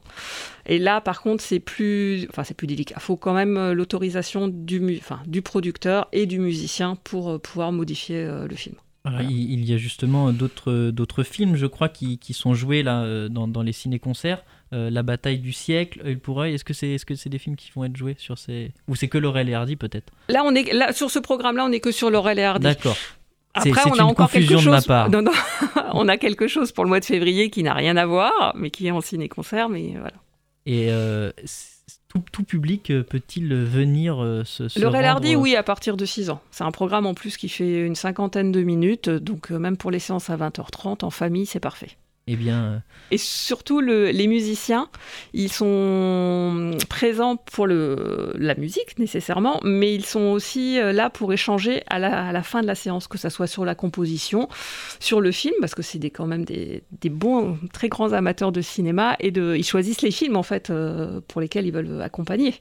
[0.66, 2.96] Et là, par contre, c'est plus, enfin, c'est plus délicat.
[2.98, 8.24] Il faut quand même l'autorisation du, enfin, du producteur et du musicien pour pouvoir modifier
[8.48, 8.76] le film.
[9.04, 13.28] Il, y a justement d'autres, d'autres films, je crois, qui, qui sont joués là, euh,
[13.28, 14.44] dans, dans les ciné-concerts.
[14.72, 16.52] Euh, la bataille du siècle, Il pourrait.
[16.52, 18.94] Est-ce que c'est est -ce c'est des films qui vont être joués sur ces ou
[18.94, 20.12] c'est que Laurel et Hardy peut-être?
[20.28, 22.64] Là on est là sur ce programme-là on est que sur Laurel et Hardy.
[22.64, 22.96] D'accord.
[23.54, 24.66] Après, on a encore quelque chose.
[24.66, 25.10] De ma part.
[25.10, 25.32] Non, non.
[25.92, 28.70] on a quelque chose pour le mois de février qui n'a rien à voir, mais
[28.70, 30.14] qui est en ciné-concert, mais voilà.
[30.66, 31.32] Et euh,
[32.08, 36.30] tout, public euh, peut-il venir euh, se, se Le Hardy, oui, à partir de 6
[36.30, 36.40] ans.
[36.50, 39.98] C'est un programme en plus qui fait une cinquantaine de minutes, donc même pour les
[39.98, 41.96] séances à 20h30, en famille, c'est parfait.
[42.26, 42.64] Eh bien.
[42.64, 42.78] Euh,
[43.10, 44.88] Et surtout, les musiciens,
[45.32, 51.32] ils sont présents pour le, la musique nécessairement, mais ils sont aussi euh, là pour
[51.32, 54.48] échanger à la, fin de la séance, que ce soit sur la composition,
[55.00, 58.60] sur le film, parce que c'est des, quand même des, bons, très grands amateurs de
[58.60, 62.54] cinéma, et de, ils choisissent les films en fait euh, pour lesquels ils veulent accompagner.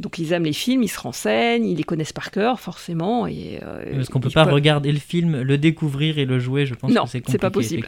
[0.00, 3.26] Donc ils aiment les films, ils se renseignent, ils les connaissent par cœur forcément.
[3.26, 3.60] Et,
[3.94, 6.92] Parce qu'on ne peut pas regarder le film, le découvrir et le jouer, je pense
[6.92, 7.38] que c'est compliqué.
[7.38, 7.86] pas possible.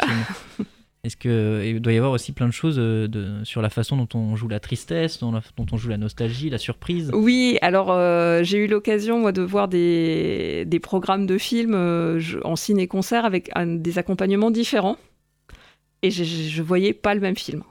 [1.09, 3.97] Est-ce que il doit y avoir aussi plein de choses euh, de, sur la façon
[3.97, 5.41] dont on joue la tristesse, dont,
[5.73, 7.11] on joue la nostalgie, la surprise?
[7.15, 12.21] Oui, alors euh, j'ai eu l'occasion moi de voir des, des programmes de films euh,
[12.45, 14.99] en ciné-concert avec des accompagnements différents,
[16.03, 17.63] et je, je voyais pas le même film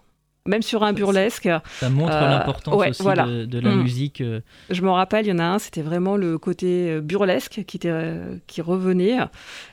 [0.48, 1.50] même sur un burlesque.
[1.80, 3.82] Ça montre l'importance aussi de, la mm.
[3.84, 4.24] musique.
[4.70, 8.14] Je me rappelle, il y en a un, c'était vraiment le côté burlesque qui, était,
[8.48, 9.18] qui revenait.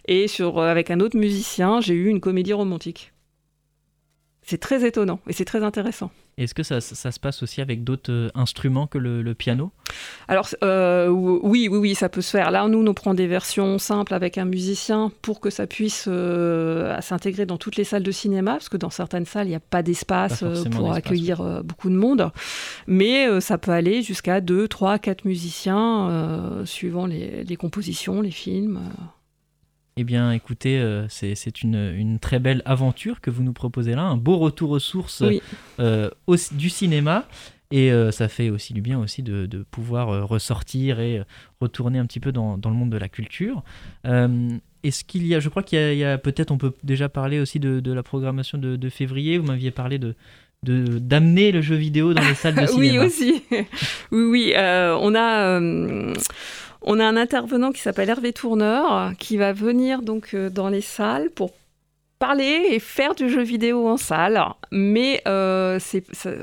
[0.09, 3.14] Et sur, avec un autre musicien, j'ai eu une comédie romantique.
[4.45, 6.11] C'est très étonnant et c'est très intéressant.
[6.37, 9.71] Est-ce que ça, se passe aussi avec d'autres euh, instruments que le, piano?
[10.27, 12.51] Alors euh, oui, oui, oui, ça peut se faire.
[12.51, 17.01] Là, nous, on prend des versions simples avec un musicien pour que ça puisse euh,
[17.01, 19.61] s'intégrer dans toutes les salles de cinéma, parce que dans certaines salles, il n'y a
[19.61, 22.31] pas d'espace pour accueillir beaucoup de monde.
[22.87, 28.81] Mais ça peut aller jusqu'à 2, 3, 4 musiciens, suivant les, les, compositions, les films.
[29.97, 34.17] Eh bien, écoutez, euh, c'est une, très belle aventure que vous nous proposez là, un
[34.17, 35.23] beau retour aux sources
[35.79, 36.11] euh,
[36.53, 37.29] du cinéma.
[37.71, 41.23] Et euh, ça fait aussi du bien aussi de, pouvoir ressortir et
[41.61, 43.63] retourner un petit peu dans, le monde de la culture.
[44.05, 47.61] Est-ce qu'il y a, je crois qu'il y a, peut-être, on peut déjà parler aussi
[47.61, 49.39] de, la programmation de, février.
[49.39, 50.17] Vous m'aviez parlé de,
[50.65, 52.99] d'amener le jeu vidéo dans les salles de cinéma.
[53.01, 53.45] oui aussi.
[54.11, 55.61] oui oui, on a
[56.85, 60.81] on a un intervenant qui s'appelle Hervé Tourneur qui va venir donc euh, dans les
[60.81, 61.53] salles pour
[62.19, 65.79] parler et faire du jeu vidéo en salle, mais euh,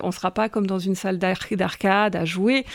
[0.02, 2.66] on ne sera pas comme dans une salle d'arcade à jouer.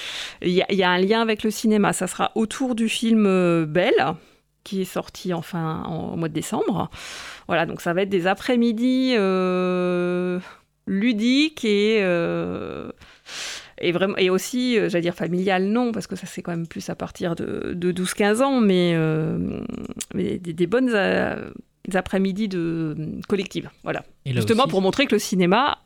[0.42, 1.92] Il y, a un lien avec le cinéma.
[1.92, 4.14] Ça sera autour du film euh, Belle,
[4.64, 6.90] qui est sorti enfin en, au mois de décembre.
[7.46, 9.14] Voilà, donc ça va être des après-midi
[10.88, 12.02] ludiques et
[13.80, 16.66] et, vraiment, et aussi, euh, j'allais dire familial, non, parce que ça c'est quand même
[16.66, 19.60] plus à partir de, 12-15 ans, mais, euh,
[20.14, 21.50] des, bonnes euh,
[21.92, 22.96] après-midi de
[23.28, 23.68] collectives.
[23.82, 24.04] Voilà.
[24.24, 25.78] Justement pour montrer que le cinéma,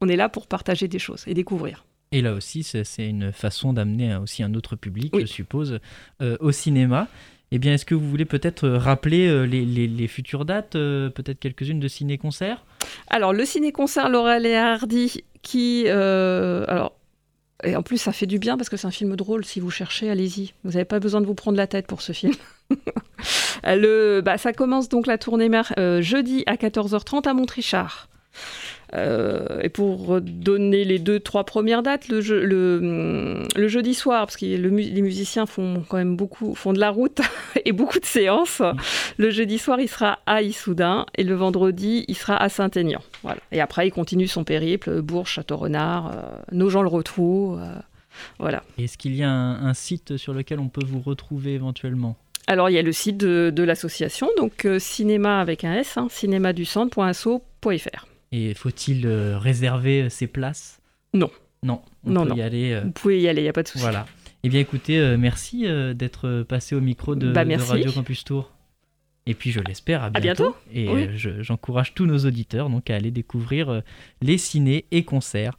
[0.00, 1.84] on est là pour partager des choses et découvrir.
[2.12, 5.80] Et là aussi, c'est une façon d'amener aussi un autre public, je suppose,
[6.20, 7.08] au cinéma.
[7.50, 12.64] Eh bien, est-ce que vous voulez peut-être rappeler les, futures dates, peut-être quelques-unes de ciné-concert
[13.08, 15.88] Alors, le ciné-concert Laurel et Hardy, qui...
[15.88, 16.92] alors,
[17.64, 19.44] et en plus, ça fait du bien parce que c'est un film drôle.
[19.44, 20.52] Si vous cherchez, allez-y.
[20.64, 22.34] Vous n'avez pas besoin de vous prendre la tête pour ce film.
[23.64, 28.08] le, bah, ça commence donc la tournée euh, jeudi à 14h30 à Montrichard.
[28.94, 34.44] Euh, et pour donner les deux, trois premières dates, le, le, jeudi soir, parce que
[34.44, 37.20] les musiciens font quand même beaucoup, font de la route
[37.64, 38.62] et beaucoup de séances.
[39.16, 43.00] Le jeudi soir, il sera à Issoudun et le vendredi, il sera à Saint-Aignan.
[43.22, 43.40] Voilà.
[43.50, 47.56] Et après, il continue son périple, Bourges, Château-Renard, euh, Nogent-le-Rotrou.
[47.58, 47.74] Euh,
[48.38, 48.62] voilà.
[48.78, 52.16] Est-ce qu'il y a un, site sur lequel on peut vous retrouver éventuellement?
[52.46, 58.06] Alors, il y a le site de, l'association, donc cinéma avec un S, hein, cinémaducentre.asso.fr.
[58.36, 60.80] Et faut-il euh, réserver ses places?
[61.12, 61.30] Non.
[61.62, 62.72] Non, on non, peut y aller.
[62.72, 62.80] Euh.
[62.80, 63.84] Vous pouvez y aller, il n'y a pas de souci.
[63.84, 64.06] Voilà.
[64.42, 68.50] Eh bien, écoutez, euh, merci d'être passé au micro de, bah, Radio Campus Tour.
[69.26, 70.56] Et puis, je l'espère, à bientôt.
[70.72, 73.82] Et j'encourage tous nos auditeurs donc, à aller découvrir
[74.20, 75.56] les ciné et concerts.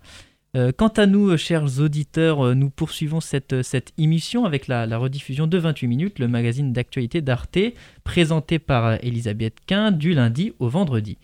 [0.77, 5.57] quant à nous, chers auditeurs, nous poursuivons cette, cette émission avec la, la, rediffusion de
[5.57, 7.57] 28 minutes, le magazine d'actualité d'Arte,
[8.03, 11.17] présenté par Elisabeth Quint du lundi au vendredi.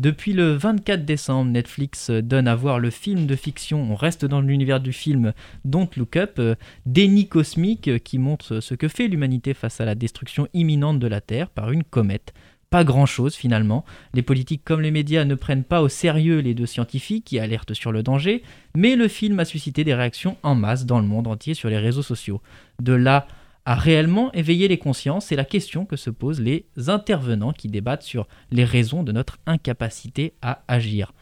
[0.00, 4.40] Depuis le 24 décembre, Netflix donne à voir le film de fiction, on reste dans
[4.40, 5.32] l'univers du film
[5.64, 6.54] Don't Look Up, euh,
[6.86, 11.08] Déni cosmique euh, qui montre ce que fait l'humanité face à la destruction imminente de
[11.08, 12.32] la Terre par une comète.
[12.70, 13.84] Pas grand-chose finalement.
[14.14, 17.74] Les politiques comme les médias ne prennent pas au sérieux les deux scientifiques qui alertent
[17.74, 18.44] sur le danger,
[18.76, 21.78] mais le film a suscité des réactions en masse dans le monde entier sur les
[21.78, 22.40] réseaux sociaux.
[22.80, 23.26] De là
[23.68, 28.02] a réellement éveillé les consciences C'est la question que se posent les intervenants qui débattent
[28.02, 31.12] sur les raisons de notre incapacité à agir.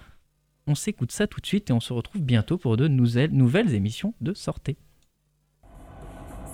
[0.69, 4.15] On s'écoute ça tout de suite et on se retrouve bientôt pour de nouvelles émissions
[4.21, 4.77] de Sortez.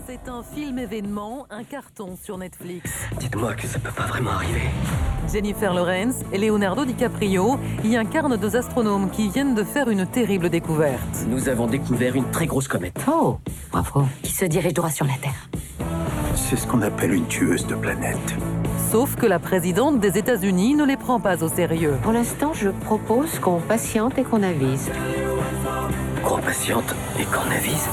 [0.07, 2.91] C'est un film événement, un carton sur Netflix.
[3.21, 4.63] Dites-moi que ça peut pas vraiment arriver.
[5.33, 10.51] Jennifer Lawrence et Leonardo DiCaprio y incarnent deux astronomes qui viennent de faire une terrible
[10.51, 11.27] découverte.
[11.29, 12.99] Nous avons découvert une très grosse comète.
[13.07, 13.39] Oh,
[13.71, 14.05] bravo.
[14.23, 15.49] Qui se dirige droit sur la Terre.
[16.35, 18.35] C'est ce qu'on appelle une tueuse de planète.
[18.91, 21.95] Sauf que la présidente des États-Unis ne les prend pas au sérieux.
[22.03, 24.91] Pour l'instant, je propose qu'on patiente et qu'on avise.
[26.25, 27.89] Qu'on patiente et qu'on avise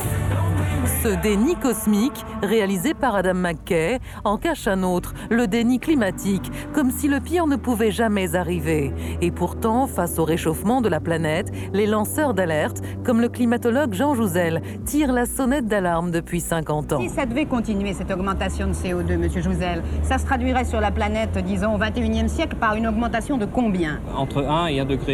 [1.04, 6.92] ce déni cosmique, réalisé par Adam McKay, en cache un autre, le déni climatique, comme
[6.92, 8.94] si le pire ne pouvait jamais arriver.
[9.22, 14.16] Et pourtant, face au réchauffement de la planète, les lanceurs d'alerte, comme le climatologue Jean
[14.16, 17.00] Jouzel, tirent la sonnette d'alarme depuis 50 ans.
[17.02, 20.92] Si ça devait continuer, cette augmentation de CO2, monsieur Jouzel, ça se traduirait sur la
[20.92, 24.00] planète, disons, au 21e siècle, par une augmentation de combien?
[24.16, 25.10] Entre 1 et 1,5 degré.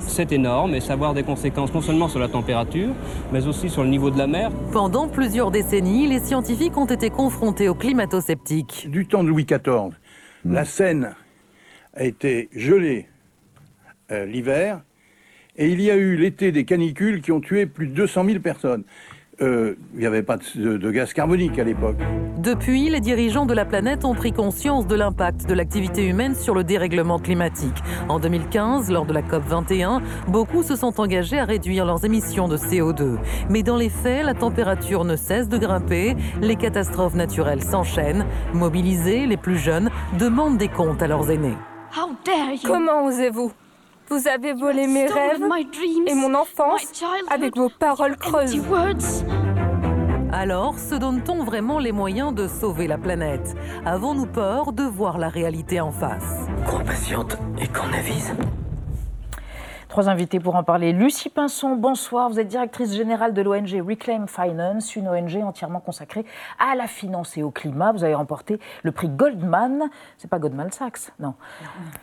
[0.00, 2.90] C'est énorme et ça va avoir des conséquences non seulement sur la température,
[3.32, 4.50] mais aussi sur le niveau de la mer.
[4.72, 8.90] Pendant plusieurs décennies, les scientifiques ont été confrontés aux climato-sceptiques.
[8.90, 9.96] Du temps de Louis XIV,
[10.44, 11.14] la Seine
[11.94, 13.08] a été gelée
[14.10, 14.82] euh, l'hiver
[15.56, 18.38] et il y a eu l'été des canicules qui ont tué plus de 200 000
[18.40, 18.84] personnes.
[19.42, 21.96] Euh, il n'y avait pas de, gaz carbonique à l'époque.
[22.38, 26.54] Depuis, les dirigeants de la planète ont pris conscience de l'impact de l'activité humaine sur
[26.54, 27.76] le dérèglement climatique.
[28.08, 32.46] En 2015, lors de la COP 21, beaucoup se sont engagés à réduire leurs émissions
[32.46, 33.18] de CO2.
[33.50, 38.26] Mais dans les faits, la température ne cesse de grimper, les catastrophes naturelles s'enchaînent.
[38.54, 41.56] Mobilisés, les plus jeunes demandent des comptes à leurs aînés.
[42.64, 43.52] Comment osez-vous
[44.12, 45.40] vous avez volé mes rêves
[46.06, 48.60] et mon enfance avec vos paroles creuses.
[50.30, 53.54] Alors, se donne-t-on vraiment les moyens de sauver la planète?
[53.86, 56.46] Avons-nous peur de voir la réalité en face?
[56.66, 58.34] Qu'on patiente et qu'on avise?
[59.92, 60.94] Trois invités pour en parler.
[60.94, 62.30] Lucie Pinson, bonsoir.
[62.30, 66.24] Vous êtes directrice générale de l'ONG Reclaim Finance, une ONG entièrement consacrée
[66.58, 67.92] à la finance et au climat.
[67.92, 69.90] Vous avez remporté le prix Goldman.
[70.16, 71.34] C'est pas Goldman Sachs, non.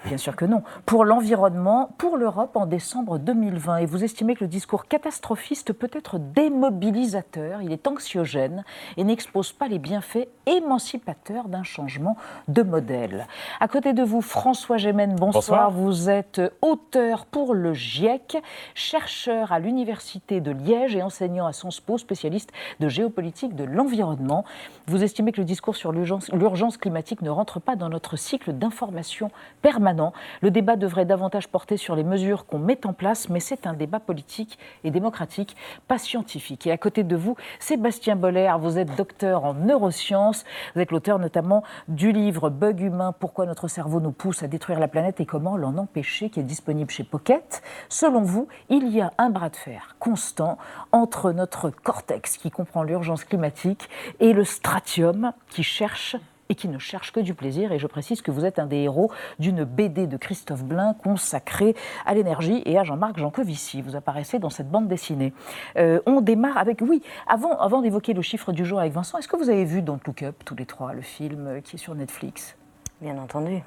[0.05, 0.61] Bien sûr que non.
[0.85, 3.77] Pour l'environnement, pour l'Europe en décembre 2020.
[3.77, 8.65] Et vous estimez que le discours catastrophiste peut être démobilisateur, il est anxiogène
[8.97, 12.17] et n'expose pas les bienfaits émancipateurs d'un changement
[12.49, 13.25] de modèle.
[13.59, 15.31] À côté de vous, François Gémen, bonsoir.
[15.31, 15.71] bonsoir.
[15.71, 18.37] Vous êtes auteur pour le GIEC,
[18.75, 24.45] chercheur à l'Université de Liège et enseignant à Sciences Po, spécialiste de géopolitique de l'environnement.
[24.87, 29.31] Vous estimez que le discours sur l'urgence climatique ne rentre pas dans notre cycle d'information
[29.61, 30.13] permanent.
[30.41, 33.73] Le débat devrait davantage porter sur les mesures qu'on met en place, mais c'est un
[33.73, 35.55] débat politique et démocratique,
[35.87, 36.67] pas scientifique.
[36.67, 40.43] Et à côté de vous, Sébastien Boller, vous êtes docteur en neurosciences,
[40.75, 44.79] vous êtes l'auteur notamment du livre Bug humain, pourquoi notre cerveau nous pousse à détruire
[44.79, 47.61] la planète et comment l'en empêcher, qui est disponible chez Pocket.
[47.89, 50.57] Selon vous, il y a un bras de fer constant
[50.91, 56.15] entre notre cortex qui comprend l'urgence climatique et le stratium qui cherche
[56.49, 57.71] et qui ne cherche que du plaisir.
[57.71, 61.75] Et je précise que vous êtes un des héros d'une BD de Christophe Blain consacrée
[62.05, 63.81] à l'énergie et à Jean-Marc Jancovici.
[63.81, 65.33] Vous apparaissez dans cette bande dessinée.
[65.77, 69.27] Euh, on démarre avec, oui, avant, avant d'évoquer le chiffre du jour avec Vincent, est-ce
[69.27, 71.93] que vous avez vu Don't Look Up tous les trois, le film qui est sur
[71.93, 72.57] Netflix?
[72.99, 73.61] Bien entendu.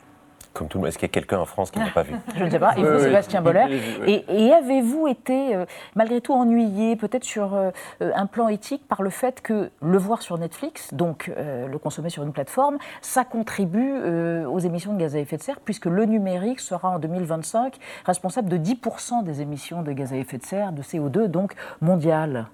[0.52, 0.88] Comme tout le monde.
[0.88, 2.14] Est-ce qu'il y a quelqu'un en France qui n'a pas vu?
[2.36, 2.74] Je ne sais pas.
[2.76, 3.80] Et vous, Sébastien Boller.
[4.06, 9.10] Et, avez-vous été, euh, malgré tout, ennuyé, peut-être sur euh, un plan éthique, par le
[9.10, 13.92] fait que le voir sur Netflix, donc euh, le consommer sur une plateforme, ça contribue
[14.46, 18.48] aux émissions de gaz à effet de serre, puisque le numérique sera en 2025 responsable
[18.48, 22.46] de 10% des émissions de gaz à effet de serre, de CO2, donc mondiales?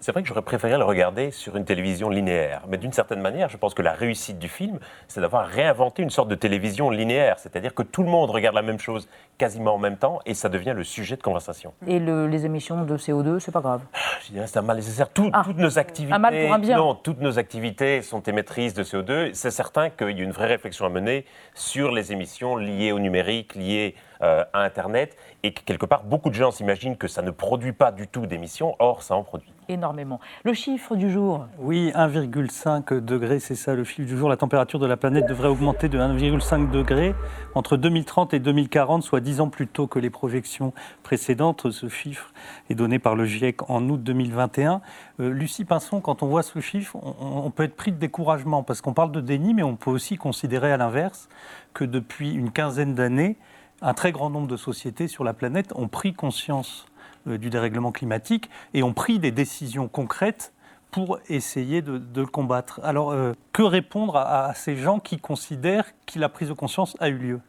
[0.00, 2.62] C'est vrai que j'aurais préféré le regarder sur une télévision linéaire.
[2.68, 6.08] Mais d'une certaine manière, je pense que la réussite du film, c'est d'avoir réinventé une
[6.08, 7.38] sorte de télévision linéaire.
[7.38, 9.08] C'est-à-dire que tout le monde regarde la même chose
[9.40, 11.72] quasiment en même temps et ça devient le sujet de conversation.
[11.86, 13.80] Et les émissions de CO2, c'est pas grave
[14.26, 15.08] Je dirais c'est un mal nécessaire.
[15.32, 15.42] ah.
[15.46, 16.12] Toutes nos activités.
[16.14, 16.76] Un mal pour un bien.
[16.76, 19.30] Non, toutes nos activités sont émettrices de CO2.
[19.32, 21.24] C'est certain qu'il y a une vraie réflexion à mener
[21.54, 26.28] sur les émissions liées au numérique, liées euh, à Internet, et que quelque part, beaucoup
[26.28, 29.50] de gens s'imaginent que ça ne produit pas du tout d'émissions, or ça en produit.
[29.70, 30.20] Énormément.
[30.44, 34.28] Le chiffre du jour Oui, 1,5 degré, c'est ça le chiffre du jour.
[34.28, 37.14] La température de la planète devrait augmenter de 1,5 degré
[37.54, 40.72] entre 2030 et 2040, soit 10 ans plus tôt que les projections
[41.04, 41.70] précédentes.
[41.70, 42.32] Ce chiffre
[42.68, 44.80] est donné par le GIEC en août 2021.
[45.20, 48.80] Euh, Lucie Pinson, quand on voit ce chiffre, on, peut être pris de découragement parce
[48.80, 51.28] qu'on parle de déni, mais on peut aussi considérer à l'inverse
[51.74, 53.36] que depuis une quinzaine d'années,
[53.82, 56.86] un très grand nombre de sociétés sur la planète ont pris conscience
[57.28, 60.52] euh, du dérèglement climatique et ont pris des décisions concrètes
[60.90, 62.80] pour essayer de, le combattre.
[62.82, 67.08] Alors, euh, que répondre à, ces gens qui considèrent que la prise de conscience a
[67.08, 67.40] eu lieu?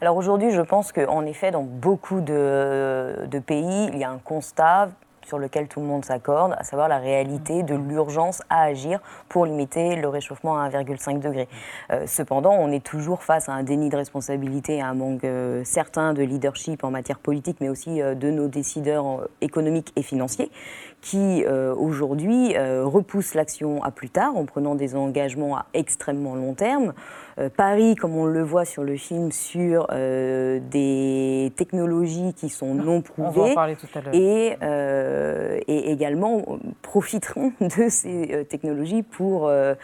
[0.00, 4.88] Alors aujourd'hui, je pense qu'en effet, dans beaucoup de, pays, il y a un constat
[5.26, 9.46] sur lequel tout le monde s'accorde, à savoir la réalité de l'urgence à agir pour
[9.46, 11.48] limiter le réchauffement à 1,5 degré.
[11.90, 15.62] Euh, cependant, on est toujours face à un déni de responsabilité, à un manque euh,
[15.64, 20.50] certain de leadership en matière politique, mais aussi euh, de nos décideurs économiques et financiers,
[21.04, 26.94] qui aujourd'hui repoussent l'action à plus tard en prenant des engagements à extrêmement long terme.
[27.56, 33.54] Paris, comme on le voit sur le film, sur des technologies qui sont non prouvées.
[33.56, 34.12] On.
[34.12, 36.42] Et euh, et également
[36.82, 39.74] profiteront de ces euh, technologies pour euh,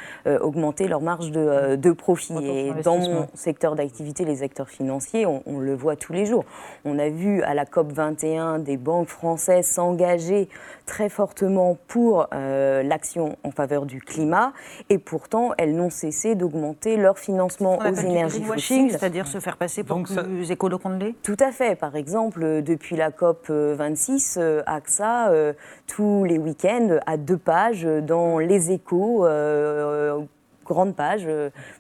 [0.40, 2.35] augmenter leur marge de, profit.
[2.42, 6.44] Et dans mon secteur d'activité, les acteurs financiers, on, le voit tous les jours.
[6.85, 10.48] On a vu à la COP 21 des banques françaises s'engager
[10.87, 14.53] très fortement pour l'action en faveur du climat,
[14.88, 18.92] et pourtant elles n'ont cessé d'augmenter leur financement aux énergies fossiles.
[18.92, 21.77] C'est-à-dire se faire passer pour Donc plus écolo qu'on l'est Tout à fait.
[21.77, 25.53] Par exemple, depuis la COP 26, AXA euh,
[25.87, 29.27] tous les week-ends à deux pages dans les échos.
[29.27, 30.20] Euh,
[30.64, 31.29] grande page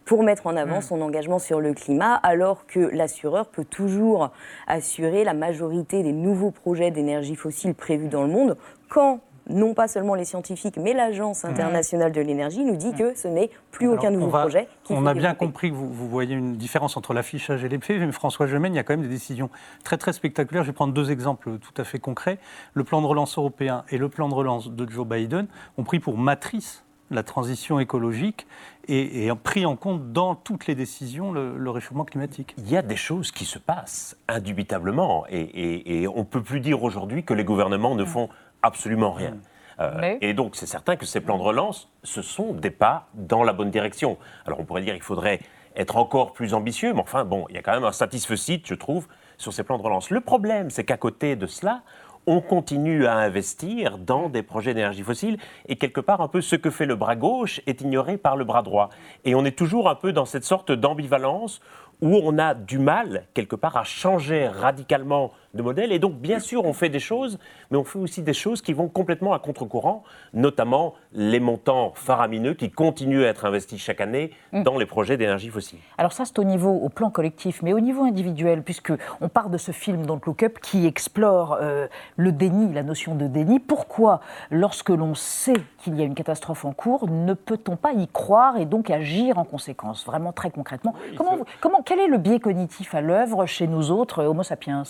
[0.04, 0.82] pour mettre en avant mm.
[0.82, 4.30] son engagement sur le climat, alors que l'assureur peut toujours
[4.66, 8.56] assurer la majorité des nouveaux projets d'énergie fossile prévus dans le monde
[8.90, 13.28] quand non pas seulement les scientifiques, mais l'Agence internationale de l'énergie nous dit que ce
[13.28, 14.68] n'est plus aucun nouveau projet.
[14.90, 18.12] On a bien compris que vous, voyez une différence entre l'affichage et les faits, mais
[18.12, 19.50] François Gemène, il y a quand même des décisions
[19.82, 20.62] très très spectaculaires.
[20.62, 22.38] Je vais prendre deux exemples tout à fait concrets.
[22.74, 25.46] Le plan de relance européen et le plan de relance de Joe Biden
[25.78, 28.46] ont pris pour matrice la transition écologique
[28.86, 32.54] et, et, pris en compte dans toutes les décisions le, réchauffement climatique.
[32.56, 36.60] Il y a des choses qui se passent indubitablement et, et on ne peut plus
[36.60, 38.28] dire aujourd'hui que les gouvernements ne font
[38.62, 39.36] absolument rien.
[39.80, 43.42] Euh, et donc, c'est certain que ces plans de relance, ce sont des pas dans
[43.42, 44.18] la bonne direction.
[44.46, 45.40] Alors, on pourrait dire qu'il faudrait
[45.76, 48.74] être encore plus ambitieux, mais enfin, bon, il y a quand même un satisfecit, je
[48.74, 49.06] trouve,
[49.38, 50.10] sur ces plans de relance.
[50.10, 51.82] Le problème, c'est qu'à côté de cela,
[52.26, 56.54] on continue à investir dans des projets d'énergie fossile et quelque part un peu ce
[56.54, 58.90] que fait le bras gauche est ignoré par le bras droit.
[59.24, 61.60] Et on est toujours un peu dans cette sorte d'ambivalence
[62.02, 65.92] où on a du mal quelque part à changer radicalement de modèle.
[65.92, 67.38] Et donc, bien sûr, on fait des choses,
[67.70, 72.54] mais on fait aussi des choses qui vont complètement à contre-courant, notamment les montants faramineux
[72.54, 74.62] qui continuent à être investis chaque année mm.
[74.62, 75.78] dans les projets d'énergie fossile.
[75.98, 79.50] Alors ça, c'est au niveau, au plan collectif, mais au niveau individuel, puisque on part
[79.50, 83.58] de ce film, donc Look Up, qui explore euh, le déni, la notion de déni.
[83.58, 88.06] Pourquoi, lorsque l'on sait qu'il y a une catastrophe en cours, ne peut-on pas y
[88.08, 90.04] croire et donc agir en conséquence?
[90.06, 90.94] Vraiment très concrètement.
[91.16, 94.84] comment, comment, quel est le biais cognitif à l'œuvre chez nous autres, Homo sapiens?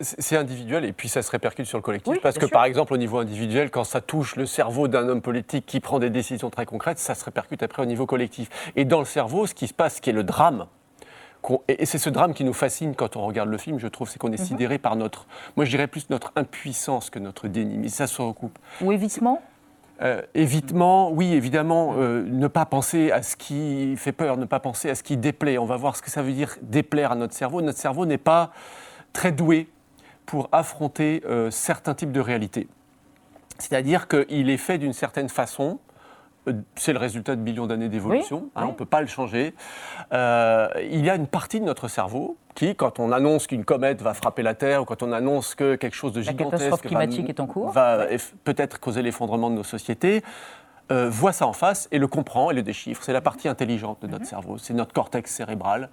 [0.00, 2.20] C'est individuel et puis ça se répercute sur le collectif.
[2.22, 5.66] parce que par exemple, au niveau individuel, quand ça touche le cerveau d'un homme politique
[5.66, 8.48] qui prend des décisions très concrètes, ça se répercute après au niveau collectif.
[8.76, 10.66] Et dans le cerveau, ce qui se passe, ce qui est le drame,
[11.68, 14.18] et c'est ce drame qui nous fascine quand on regarde le film, je trouve, c'est
[14.18, 14.46] qu'on est mhm.
[14.46, 18.20] sidéré par notre, moi je dirais plus notre impuissance que notre déni, mais ça se
[18.20, 18.58] recoupe.
[18.80, 19.42] Ou évitement?
[20.02, 24.60] Euh, évitement, oui, évidemment, euh, ne pas penser à ce qui fait peur, ne pas
[24.60, 25.56] penser à ce qui déplaît.
[25.56, 27.62] On va voir ce que ça veut dire déplaire à notre cerveau.
[27.62, 28.52] Notre cerveau n'est pas
[29.16, 29.66] très doué
[30.26, 32.68] pour affronter euh, certains types de réalités.
[33.58, 35.78] C'est-à-dire qu'il est fait d'une certaine façon,
[36.46, 39.54] euh, c'est le résultat de millions d'années d'évolution, hein, on ne peut pas le changer.
[40.12, 44.02] Euh, il y a une partie de notre cerveau qui, quand on annonce qu'une comète
[44.02, 47.30] va frapper la Terre, ou quand on annonce que quelque chose de gigantesque climatique va,
[47.30, 48.06] est en cours, va
[48.44, 50.22] peut-être causer l'effondrement de nos sociétés,
[50.90, 53.02] voit ça en face et le comprend et le déchiffre.
[53.02, 54.28] C'est la partie intelligente de notre mhm.
[54.28, 55.88] cerveau, c'est notre cortex cérébral.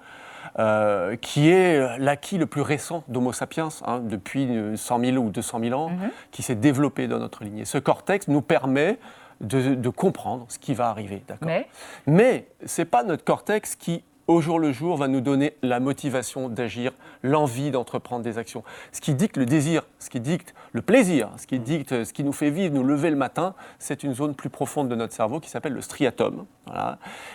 [0.59, 5.59] Euh, qui est l'acquis le plus récent d'Homo sapiens, hein, depuis 100 000 ou 200
[5.59, 6.11] 000 ans, mhm.
[6.31, 7.65] qui s'est développé dans notre lignée.
[7.65, 8.99] Ce cortex nous permet
[9.41, 11.23] de, comprendre ce qui va arriver.
[11.41, 11.67] Mais,
[12.05, 15.79] Mais ce n'est pas notre cortex qui au jour le jour va nous donner la
[15.79, 18.63] motivation d'agir, l'envie d'entreprendre des actions.
[18.91, 22.23] Ce qui dicte le désir, ce qui dicte le plaisir, ce qui dicte ce qui
[22.23, 25.39] nous fait vivre, nous lever le matin, c'est une zone plus profonde de notre cerveau
[25.39, 26.45] qui s'appelle le striatum,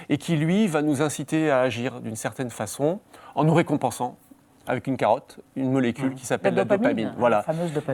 [0.09, 3.01] et qui lui va nous inciter à agir d'une certaine façon
[3.35, 4.16] en nous récompensant
[4.68, 6.14] avec une carotte, une molécule mmh.
[6.14, 7.14] qui s'appelle la, dopamine.
[7.16, 7.44] Voilà.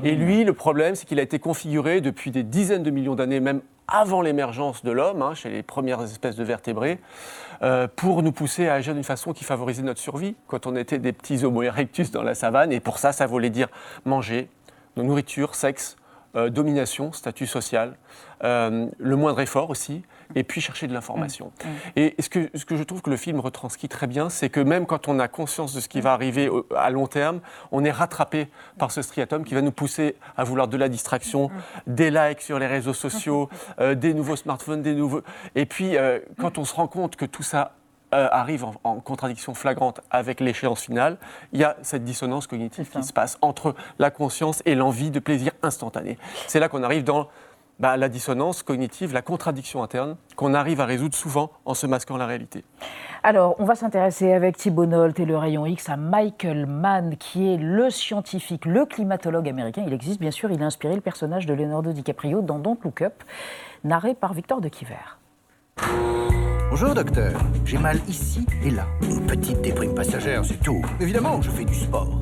[0.03, 3.39] Et lui, le problème, c'est qu'il a été configuré depuis des dizaines de millions d'années,
[3.39, 6.99] même avant l'émergence de l'homme, hein, chez les premières espèces de vertébrés,
[7.63, 10.99] euh, pour nous pousser à agir d'une façon qui favorisait notre survie quand on était
[10.99, 12.73] des petits Homo erectus dans la savane.
[12.73, 13.69] Et pour ça, ça voulait dire
[14.05, 14.49] manger,
[14.97, 15.97] nos nourritures, sexe,
[16.37, 17.97] euh, domination, statut social,
[18.43, 20.03] euh, le moindre effort aussi,
[20.35, 21.47] et puis chercher de l'information.
[21.47, 21.69] Mmh.
[21.97, 24.61] Et ce que, ce que je trouve que le film retranscrit très bien, c'est que
[24.61, 27.41] même quand on a conscience de ce qui va arriver au- à long terme,
[27.73, 31.51] on est rattrapé par ce striatum qui va nous pousser à vouloir de la distraction,
[31.87, 33.49] des likes sur les réseaux sociaux,
[33.81, 35.23] euh, des nouveaux smartphones, des nouveaux...
[35.55, 35.95] Et puis,
[36.41, 37.73] quand on se rend compte que tout ça
[38.15, 41.19] euh, arrive en, en contradiction flagrante avec l'échéance finale,
[41.53, 45.19] il y a cette dissonance cognitive qui se passe entre la conscience et l'envie de
[45.19, 46.17] plaisir instantané.
[46.47, 47.29] C'est là qu'on arrive dans
[47.81, 52.17] bah, la dissonance cognitive, la contradiction interne, qu'on arrive à résoudre souvent en se masquant
[52.17, 52.65] la réalité.
[53.23, 57.53] Alors, on va s'intéresser avec Thibault Nolte et le rayon X à Michael Mann, qui
[57.53, 59.83] est le scientifique, le climatologue américain.
[59.87, 63.03] Il existe, bien sûr, il a inspiré le personnage de Leonardo DiCaprio dans Don't Look
[63.03, 63.25] Up,
[63.83, 65.19] narré par Victor de Quiver.
[66.77, 68.85] Bonjour docteur, j'ai mal ici et là.
[69.03, 70.83] Une petite déprime passagère, c'est tout.
[70.99, 72.19] Évidemment, je fais du sport.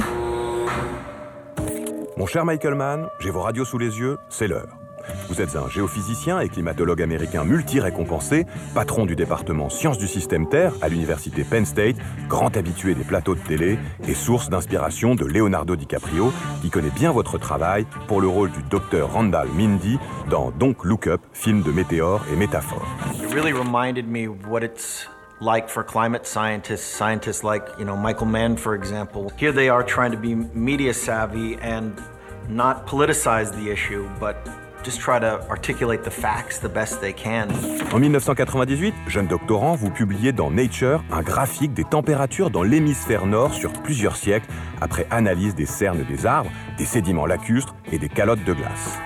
[2.18, 4.82] Mon cher Michael Mann, j'ai vos radios sous les yeux, c'est l'heure.
[5.28, 10.72] Vous êtes un géophysicien et climatologue américain multi-récompensé, patron du département Sciences du système Terre
[10.82, 11.96] à l'université Penn State,
[12.28, 17.12] grand habitué des plateaux de télé et source d'inspiration de Leonardo DiCaprio, qui connaît bien
[17.12, 19.98] votre travail pour le rôle du docteur Randall Mindy
[20.28, 22.86] dans Don't Look Up, film de météores et métaphores.
[23.14, 25.09] It really reminded me what it's
[25.40, 29.30] like for climate scientists, scientists like, you know, Michael Mann, for example.
[29.36, 32.00] Here they are trying to be media savvy and
[32.48, 34.48] not politicize the issue, but
[34.85, 37.49] just try to articulate the facts the best they can.
[37.93, 43.55] En 1998, jeune doctorant, vous publiez dans Nature un graphique des températures dans l'hémisphère nord
[43.55, 44.49] sur plusieurs siècles
[44.80, 48.99] après analyse des cernes des arbres, des sédiments lacustres et des calottes de glace.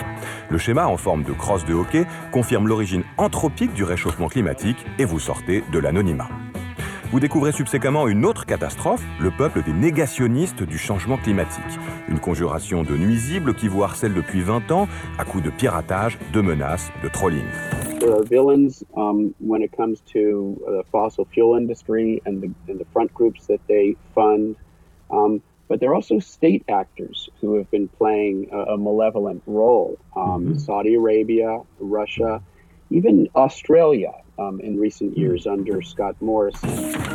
[0.49, 5.05] Le schéma en forme de crosse de hockey confirme l'origine anthropique du réchauffement climatique et
[5.05, 6.29] vous sortez de l'anonymat.
[7.17, 11.65] Vous découvrez subséquemment une autre catastrophe, le peuple des négationnistes du changement climatique.
[12.11, 14.87] Une conjuration de nuisibles qui vous harcèlent depuis 20 ans
[15.17, 17.47] à coups de piratage, de menaces, de trolling.
[18.01, 22.51] There are villains um, when it comes to uh, the fossil fuel industry and the,
[22.71, 24.55] and the front groups that they fund.
[25.11, 25.41] Um,
[25.71, 29.97] but there are also state actors who have been playing a, a malevolent role.
[30.15, 32.43] Um, Saudi Arabia, Russia,
[32.91, 34.61] even Australia um.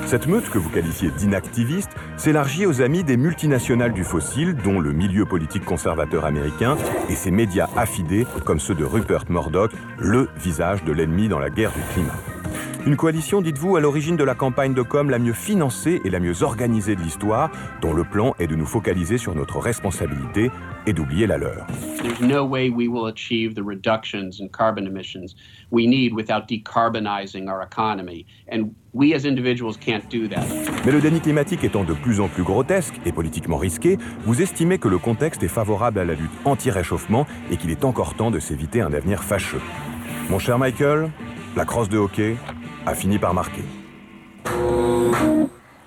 [0.05, 4.91] Cette meute que vous qualifiez d'inactiviste s'élargit aux amis des multinationales du fossile, dont le
[4.91, 6.77] milieu politique conservateur américain
[7.09, 11.49] et ses médias affidés comme ceux de Rupert Murdoch, le visage de l'ennemi dans la
[11.49, 12.40] guerre du climat.
[12.87, 16.19] Une coalition, dites-vous, à l'origine de la campagne de com la mieux financée et la
[16.19, 20.49] mieux organisée de l'histoire, dont le plan est de nous focaliser sur notre responsabilité
[20.87, 21.67] et d'oublier la leur.
[22.01, 25.35] There's no way we will achieve the reductions in carbon emissions
[25.69, 28.25] we need without decarbonizing our economy.
[28.51, 30.43] And we as individuals can't do that.
[30.83, 34.79] Mais le déni climatique étant de plus en plus grotesque et politiquement risqué, vous estimez
[34.79, 38.39] que le contexte est favorable à la lutte anti-réchauffement et qu'il est encore temps de
[38.39, 39.61] s'éviter un avenir fâcheux.
[40.31, 41.11] Mon cher Michael,
[41.55, 42.37] la crosse de hockey
[42.85, 43.63] a fini par marquer.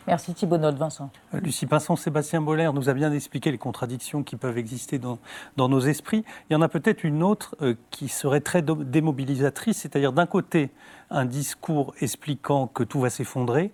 [0.07, 1.11] Merci Thibault Vincent.
[1.32, 5.18] Lucie Pinson, Sébastien Boller nous a bien expliqué les contradictions qui peuvent exister dans,
[5.57, 6.24] dans nos esprits.
[6.49, 10.70] Il y en a peut-être une autre euh, qui serait très démobilisatrice, c'est-à-dire d'un côté
[11.11, 13.72] un discours expliquant que tout va s'effondrer,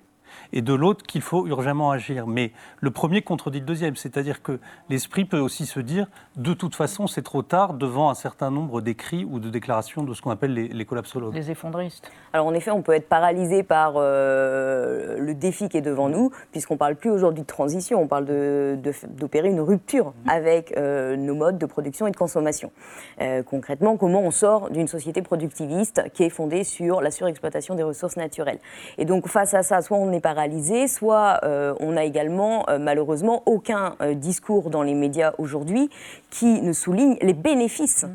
[0.52, 2.26] et de l'autre qu'il faut urgemment agir.
[2.26, 6.74] Mais le premier contredit le deuxième, c'est-à-dire que l'esprit peut aussi se dire de toute
[6.74, 10.30] façon c'est trop tard devant un certain nombre d'écrits ou de déclarations de ce qu'on
[10.30, 11.34] appelle les, les collapsologues.
[11.34, 12.10] Les effondristes.
[12.32, 16.30] Alors en effet, on peut être paralysé par euh, le défi qui est devant nous,
[16.52, 21.16] puisqu'on parle plus aujourd'hui de transition, on parle de- de- d'opérer une rupture avec euh,
[21.16, 22.72] nos modes de production et de consommation.
[23.20, 27.82] Euh, concrètement, comment on sort d'une société productiviste qui est fondée sur la surexploitation des
[27.82, 28.58] ressources naturelles?
[28.98, 30.39] Et donc face à ça, soit on est paralysé,
[30.88, 35.90] soit euh, on n'a également euh, malheureusement aucun euh, discours dans les médias aujourd'hui
[36.30, 38.06] qui ne souligne les bénéfices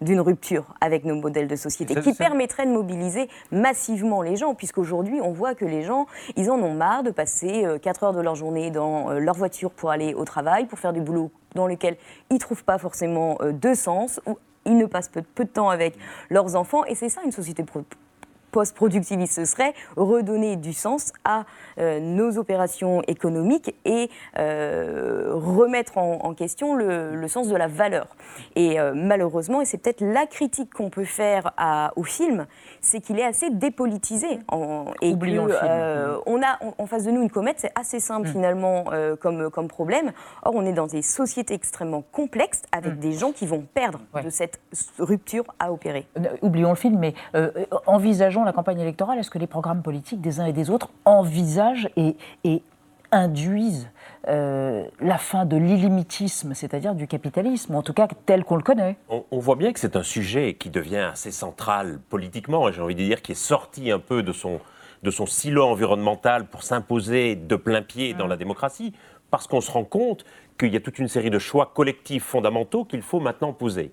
[0.00, 4.36] d'une rupture avec nos modèles de société, Ça- qui ça- permettrait de mobiliser massivement les
[4.36, 6.06] gens, puisqu'aujourd'hui, on voit que les gens,
[6.36, 9.90] ils en ont marre de passer 4 heures de leur journée dans leur voiture pour
[9.90, 11.96] aller au travail, pour faire du boulot dans lequel
[12.30, 15.70] ils ne trouvent pas forcément de sens, ou ils ne passent peu, peu de temps
[15.70, 15.94] avec
[16.28, 17.82] leurs enfants, et c'est ça une société pro-
[18.54, 21.42] post-productiviste, ce serait redonner du sens à
[21.78, 27.66] euh, nos opérations économiques et euh, remettre en, en question le, le sens de la
[27.66, 28.06] valeur.
[28.54, 32.46] Et euh, malheureusement, et c'est peut-être la critique qu'on peut faire à- au film,
[32.80, 34.38] c'est qu'il est assez dépolitisé.
[34.46, 36.20] En, et Oublions que, le film.
[36.26, 39.50] on a en- en face de nous une comète, c'est assez simple finalement euh, comme,
[39.50, 40.12] comme problème.
[40.44, 44.30] Or, on est dans des sociétés extrêmement complexes avec des gens qui vont perdre de
[44.30, 44.60] cette
[45.00, 46.06] rupture à opérer.
[46.42, 47.14] Oublions le film, mais
[47.86, 49.18] envisageons la campagne électorale.
[49.18, 52.62] Est-ce que les programmes politiques des uns et des autres envisagent et, et
[53.12, 53.88] induisent
[54.28, 58.96] euh, la fin de l'illimitisme, c'est-à-dire du capitalisme, en tout cas tel qu'on le connaît?
[59.08, 62.80] On, on voit bien que c'est un sujet qui devient assez central politiquement, et j'ai
[62.80, 64.60] envie de dire qui est sorti un peu de son,
[65.02, 68.92] de son silo environnemental pour s'imposer de plein pied dans la démocratie,
[69.30, 70.24] parce qu'on se rend compte
[70.58, 73.90] qu'il y a toute une série de choix collectifs fondamentaux qu'il faut maintenant poser.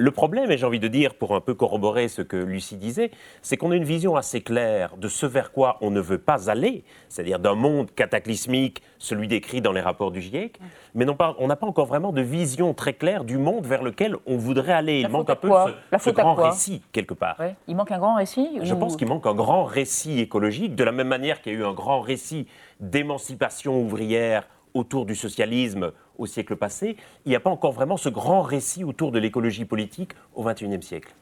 [0.00, 3.10] Le problème, et j'ai envie de dire, pour un peu corroborer ce que Lucie disait,
[3.42, 6.48] c'est qu'on a une vision assez claire de ce vers quoi on ne veut pas
[6.50, 10.58] aller, c'est-à-dire d'un monde cataclysmique, celui décrit dans les rapports du GIEC,
[10.94, 13.82] mais non pas, on n'a pas encore vraiment de vision très claire du monde vers
[13.82, 15.02] lequel on voudrait aller.
[15.02, 15.50] La Il manque un peu
[15.92, 17.38] ce, ce grand récit, quelque part.
[17.38, 17.54] Ouais.
[17.68, 20.84] Il manque un grand récit Je ou- pense qu'il manque un grand récit écologique, de
[20.84, 22.46] la même manière qu'il y a eu un grand récit
[22.80, 28.08] d'émancipation ouvrière autour du socialisme au siècle passé, il n'y a pas encore vraiment ce
[28.08, 31.14] grand récit autour de l'écologie politique au XXIe siècle.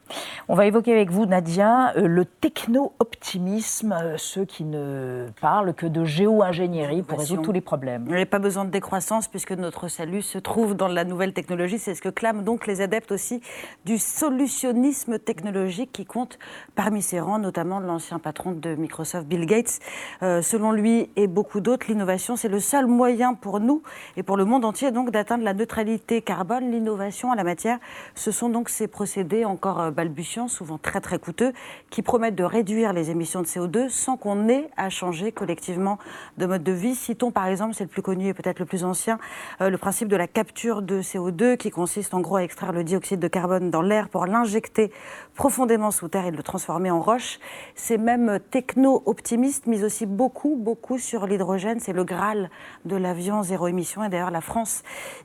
[0.47, 5.85] On va évoquer avec vous, Nadia, euh, le techno-optimisme, euh, ceux qui ne parlent que
[5.85, 8.05] de géo-ingénierie pour résoudre tous les problèmes.
[8.09, 11.33] Il n'y a pas besoin de décroissance puisque notre salut se trouve dans la nouvelle
[11.33, 11.79] technologie.
[11.79, 13.41] C'est ce que clament donc les adeptes aussi
[13.85, 16.39] du solutionnisme technologique qui compte
[16.75, 19.79] parmi ses rangs, notamment l'ancien patron de Microsoft, Bill Gates.
[20.23, 23.83] Euh, selon lui et beaucoup d'autres, l'innovation, c'est le seul moyen pour nous
[24.17, 26.71] et pour le monde entier donc d'atteindre la neutralité carbone.
[26.71, 27.79] L'innovation en la matière,
[28.15, 31.53] ce sont donc ces procédés encore euh, balbutiants, souvent très très coûteux,
[31.89, 35.97] qui promettent de réduire les émissions de CO2 sans qu'on ait à changer collectivement
[36.37, 36.95] de mode de vie.
[36.95, 39.19] Citons par exemple, c'est le plus connu et peut-être le plus ancien,
[39.61, 42.83] euh, le principe de la capture de CO2 qui consiste en gros à extraire le
[42.83, 44.91] dioxyde de carbone dans l'air pour l'injecter
[45.35, 47.39] profondément sous terre et le transformer en roche.
[47.75, 51.79] C'est même techno-optimiste, mais aussi beaucoup, beaucoup sur l'hydrogène.
[51.79, 52.49] C'est le Graal
[52.85, 54.03] de l'avion zéro émission.
[54.03, 54.68] Et d'ailleurs, la France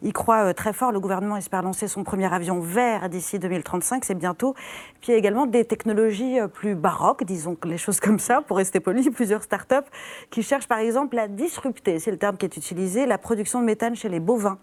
[0.03, 0.93] y croit euh, très fort.
[0.93, 4.55] Le gouvernement espère lancer son premier avion vert d'ici 2035, c'est bientôt.
[5.01, 8.41] Puis il y a également des technologies euh, plus baroques, disons les choses comme ça,
[8.43, 9.89] pour rester poli, plusieurs startups
[10.31, 13.65] qui cherchent par exemple à disrupter, c'est le terme qui est utilisé, la production de
[13.65, 14.59] méthane chez les bovins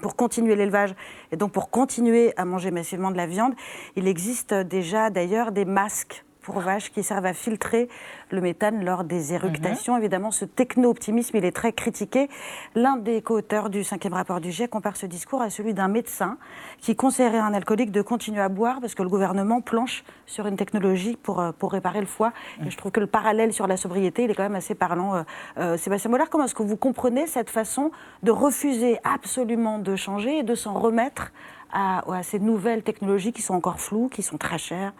[0.00, 0.94] pour continuer l'élevage
[1.32, 3.54] et donc pour continuer à manger massivement de la viande,
[3.96, 7.88] il existe déjà d'ailleurs des masques pour vaches qui servent à filtrer
[8.30, 9.96] le méthane lors des éructations.
[9.96, 12.28] Évidemment, ce techno-optimisme, il est très critiqué.
[12.74, 16.38] L'un des co-auteurs du cinquième rapport du GIEC compare ce discours à celui d'un médecin
[16.78, 20.46] qui conseillerait à un alcoolique de continuer à boire parce que le gouvernement planche sur
[20.46, 22.32] une technologie pour, euh, pour réparer le foie.
[22.64, 25.16] Et je trouve que le parallèle sur la sobriété, il est quand même assez parlant.
[25.16, 25.22] Euh,
[25.58, 27.90] euh, Sébastien Mollard, comment est-ce que vous comprenez cette façon
[28.22, 31.32] de refuser absolument de changer et de s'en remettre
[31.72, 34.92] à, à ces nouvelles technologies qui sont encore floues, qui sont très chères?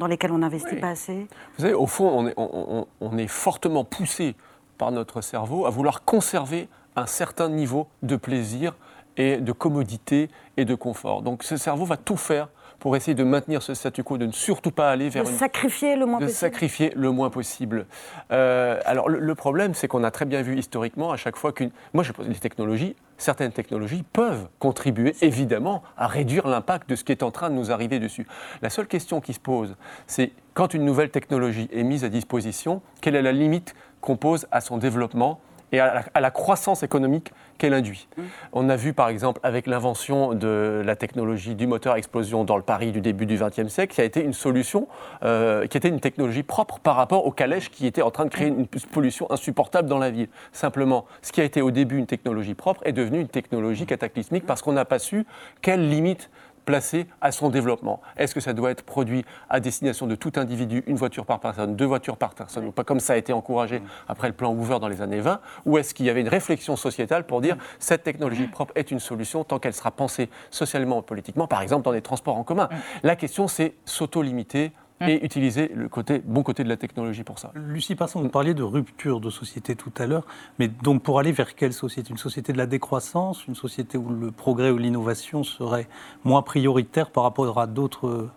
[0.00, 1.26] Dans lesquelles on n'investit pas assez
[1.56, 4.34] Vous savez, au fond, on est, on- on- on est fortement poussé
[4.78, 8.74] par notre cerveau à vouloir conserver un certain niveau de plaisir
[9.18, 11.20] et de commodité et de confort.
[11.22, 12.48] Donc ce cerveau va tout faire
[12.80, 15.36] pour essayer de maintenir ce statu quo, de ne surtout pas aller vers De une...
[15.36, 17.86] sacrifier le moins de possible sacrifier le moins possible.
[18.32, 21.52] Euh, alors le, le problème, c'est qu'on a très bien vu historiquement, à chaque fois
[21.52, 21.70] qu'une...
[21.92, 27.04] Moi, je pose les technologies, certaines technologies peuvent contribuer évidemment à réduire l'impact de ce
[27.04, 28.26] qui est en train de nous arriver dessus.
[28.62, 29.76] La seule question qui se pose,
[30.06, 34.46] c'est quand une nouvelle technologie est mise à disposition, quelle est la limite qu'on pose
[34.50, 35.40] à son développement
[35.72, 38.08] et à la, à la croissance économique qu'elle induit.
[38.52, 42.56] On a vu par exemple avec l'invention de la technologie du moteur à explosion dans
[42.56, 44.88] le Paris du début du XXe siècle, qui a été une solution,
[45.22, 48.30] euh, qui était une technologie propre par rapport aux calèches qui étaient en train de
[48.30, 50.28] créer une pollution insupportable dans la ville.
[50.52, 54.46] Simplement, ce qui a été au début une technologie propre est devenu une technologie cataclysmique
[54.46, 55.26] parce qu'on n'a pas su
[55.60, 56.30] quelle limite
[56.64, 58.00] placer à son développement.
[58.16, 61.76] Est-ce que ça doit être produit à destination de tout individu, une voiture par personne,
[61.76, 64.78] deux voitures par personne, ou pas comme ça a été encouragé après le plan Hoover
[64.80, 68.02] dans les années 20, ou est-ce qu'il y avait une réflexion sociétale pour dire cette
[68.02, 71.92] technologie propre est une solution tant qu'elle sera pensée socialement ou politiquement, par exemple dans
[71.92, 72.68] les transports en commun?
[73.02, 74.72] La question c'est s'auto-limiter
[75.06, 77.52] et utiliser le côté, bon côté de la technologie pour ça.
[77.54, 80.26] Lucie Passon, vous parliez de rupture de société tout à l'heure,
[80.58, 82.10] mais donc pour aller vers quelle société?
[82.10, 85.88] Une société de la décroissance, une société où le progrès ou l'innovation serait
[86.24, 88.28] moins prioritaire par rapport à d'autres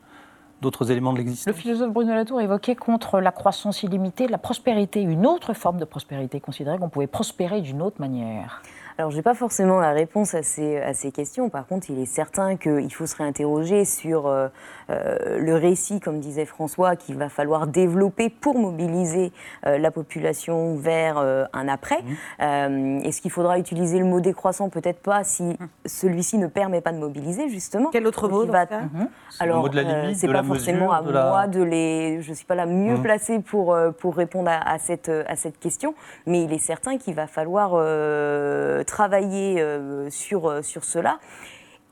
[0.61, 1.53] d'autres éléments de l'existence?
[1.53, 5.85] Le philosophe Bruno Latour évoquait contre la croissance illimitée la prospérité, une autre forme de
[5.85, 8.61] prospérité, considérait qu'on pouvait prospérer d'une autre manière.
[8.97, 11.49] Alors, je n'ai pas forcément la réponse à ces, à ces questions.
[11.49, 14.47] Par contre, il est certain qu'il faut se réinterroger sur euh,
[14.91, 19.31] euh, le récit, comme disait François, qu'il va falloir développer pour mobiliser
[19.65, 21.99] euh, la population vers euh, un après.
[22.41, 24.69] Euh, Est-ce qu'il faudra utiliser le mot décroissant?
[24.69, 27.89] Peut-être pas si celui-ci ne permet pas de mobiliser, justement.
[27.91, 29.07] Quel autre mot va- Le
[29.39, 32.21] Alors, euh, c'est pas la forcément mesure, à de la- moi de les.
[32.21, 33.01] Je suis pas la mieux Mhm.
[33.01, 35.95] placée pour, pour répondre à, à cette, à cette question,
[36.27, 41.19] mais il est certain qu'il va falloir euh, travailler euh, sur, euh, sur cela.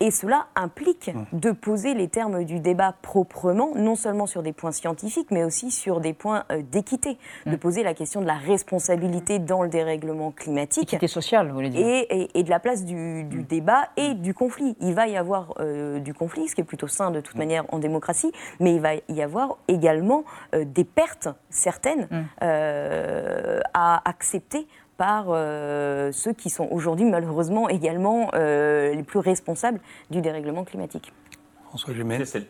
[0.03, 4.71] Et cela implique de poser les termes du débat proprement, non seulement sur des points
[4.71, 7.19] scientifiques, mais aussi sur des points euh, d'équité.
[7.45, 10.85] De poser la question de la responsabilité dans le dérèglement climatique.
[10.95, 11.85] Équité sociale, vous voulez dire.
[11.85, 14.75] Et, et- et de la place du, du débat et du conflit.
[14.81, 17.65] Il va y avoir euh, du conflit, ce qui est plutôt sain de toute manière
[17.71, 20.23] en démocratie, mais il va y avoir également
[20.55, 22.07] euh, des pertes certaines
[22.41, 24.67] euh, à accepter
[25.01, 29.79] par euh, ceux qui sont aujourd'hui malheureusement également euh, les plus responsables
[30.11, 31.11] du dérèglement climatique.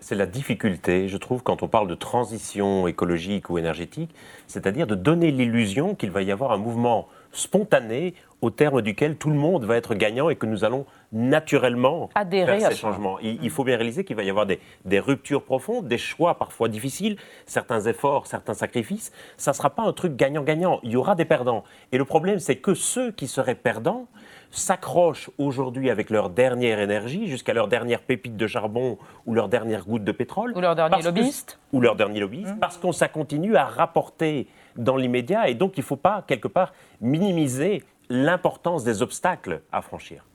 [0.03, 4.13] C'est la difficulté, je trouve, quand on parle de transition écologique ou énergétique,
[4.47, 9.29] c'est-à-dire de donner l'illusion qu'il va y avoir un mouvement spontané au terme duquel tout
[9.29, 13.19] le monde va être gagnant et que nous allons naturellement Adhérer faire à ces changements.
[13.19, 16.35] Il, il faut bien réaliser qu'il va y avoir des, des ruptures profondes, des choix
[16.35, 19.11] parfois difficiles, certains efforts, certains sacrifices.
[19.37, 20.79] Ça ne sera pas un truc gagnant-gagnant.
[20.83, 21.63] Il y aura des perdants.
[21.91, 24.07] Et le problème, c'est que ceux qui seraient perdants
[24.49, 29.85] s'accrochent aujourd'hui avec leur dernière énergie, jusqu'à leur dernière pépite de charbon ou leur dernière
[29.85, 30.53] goutte de pétrole.
[30.57, 31.59] Ou leur dernier que- lobbyiste.
[31.71, 35.47] Ou leur dernier lobbyiste, parce qu'on ça continue à rapporter dans l'immédiat.
[35.49, 40.25] Et donc, il ne faut pas, quelque part, minimiser l'importance des obstacles à franchir.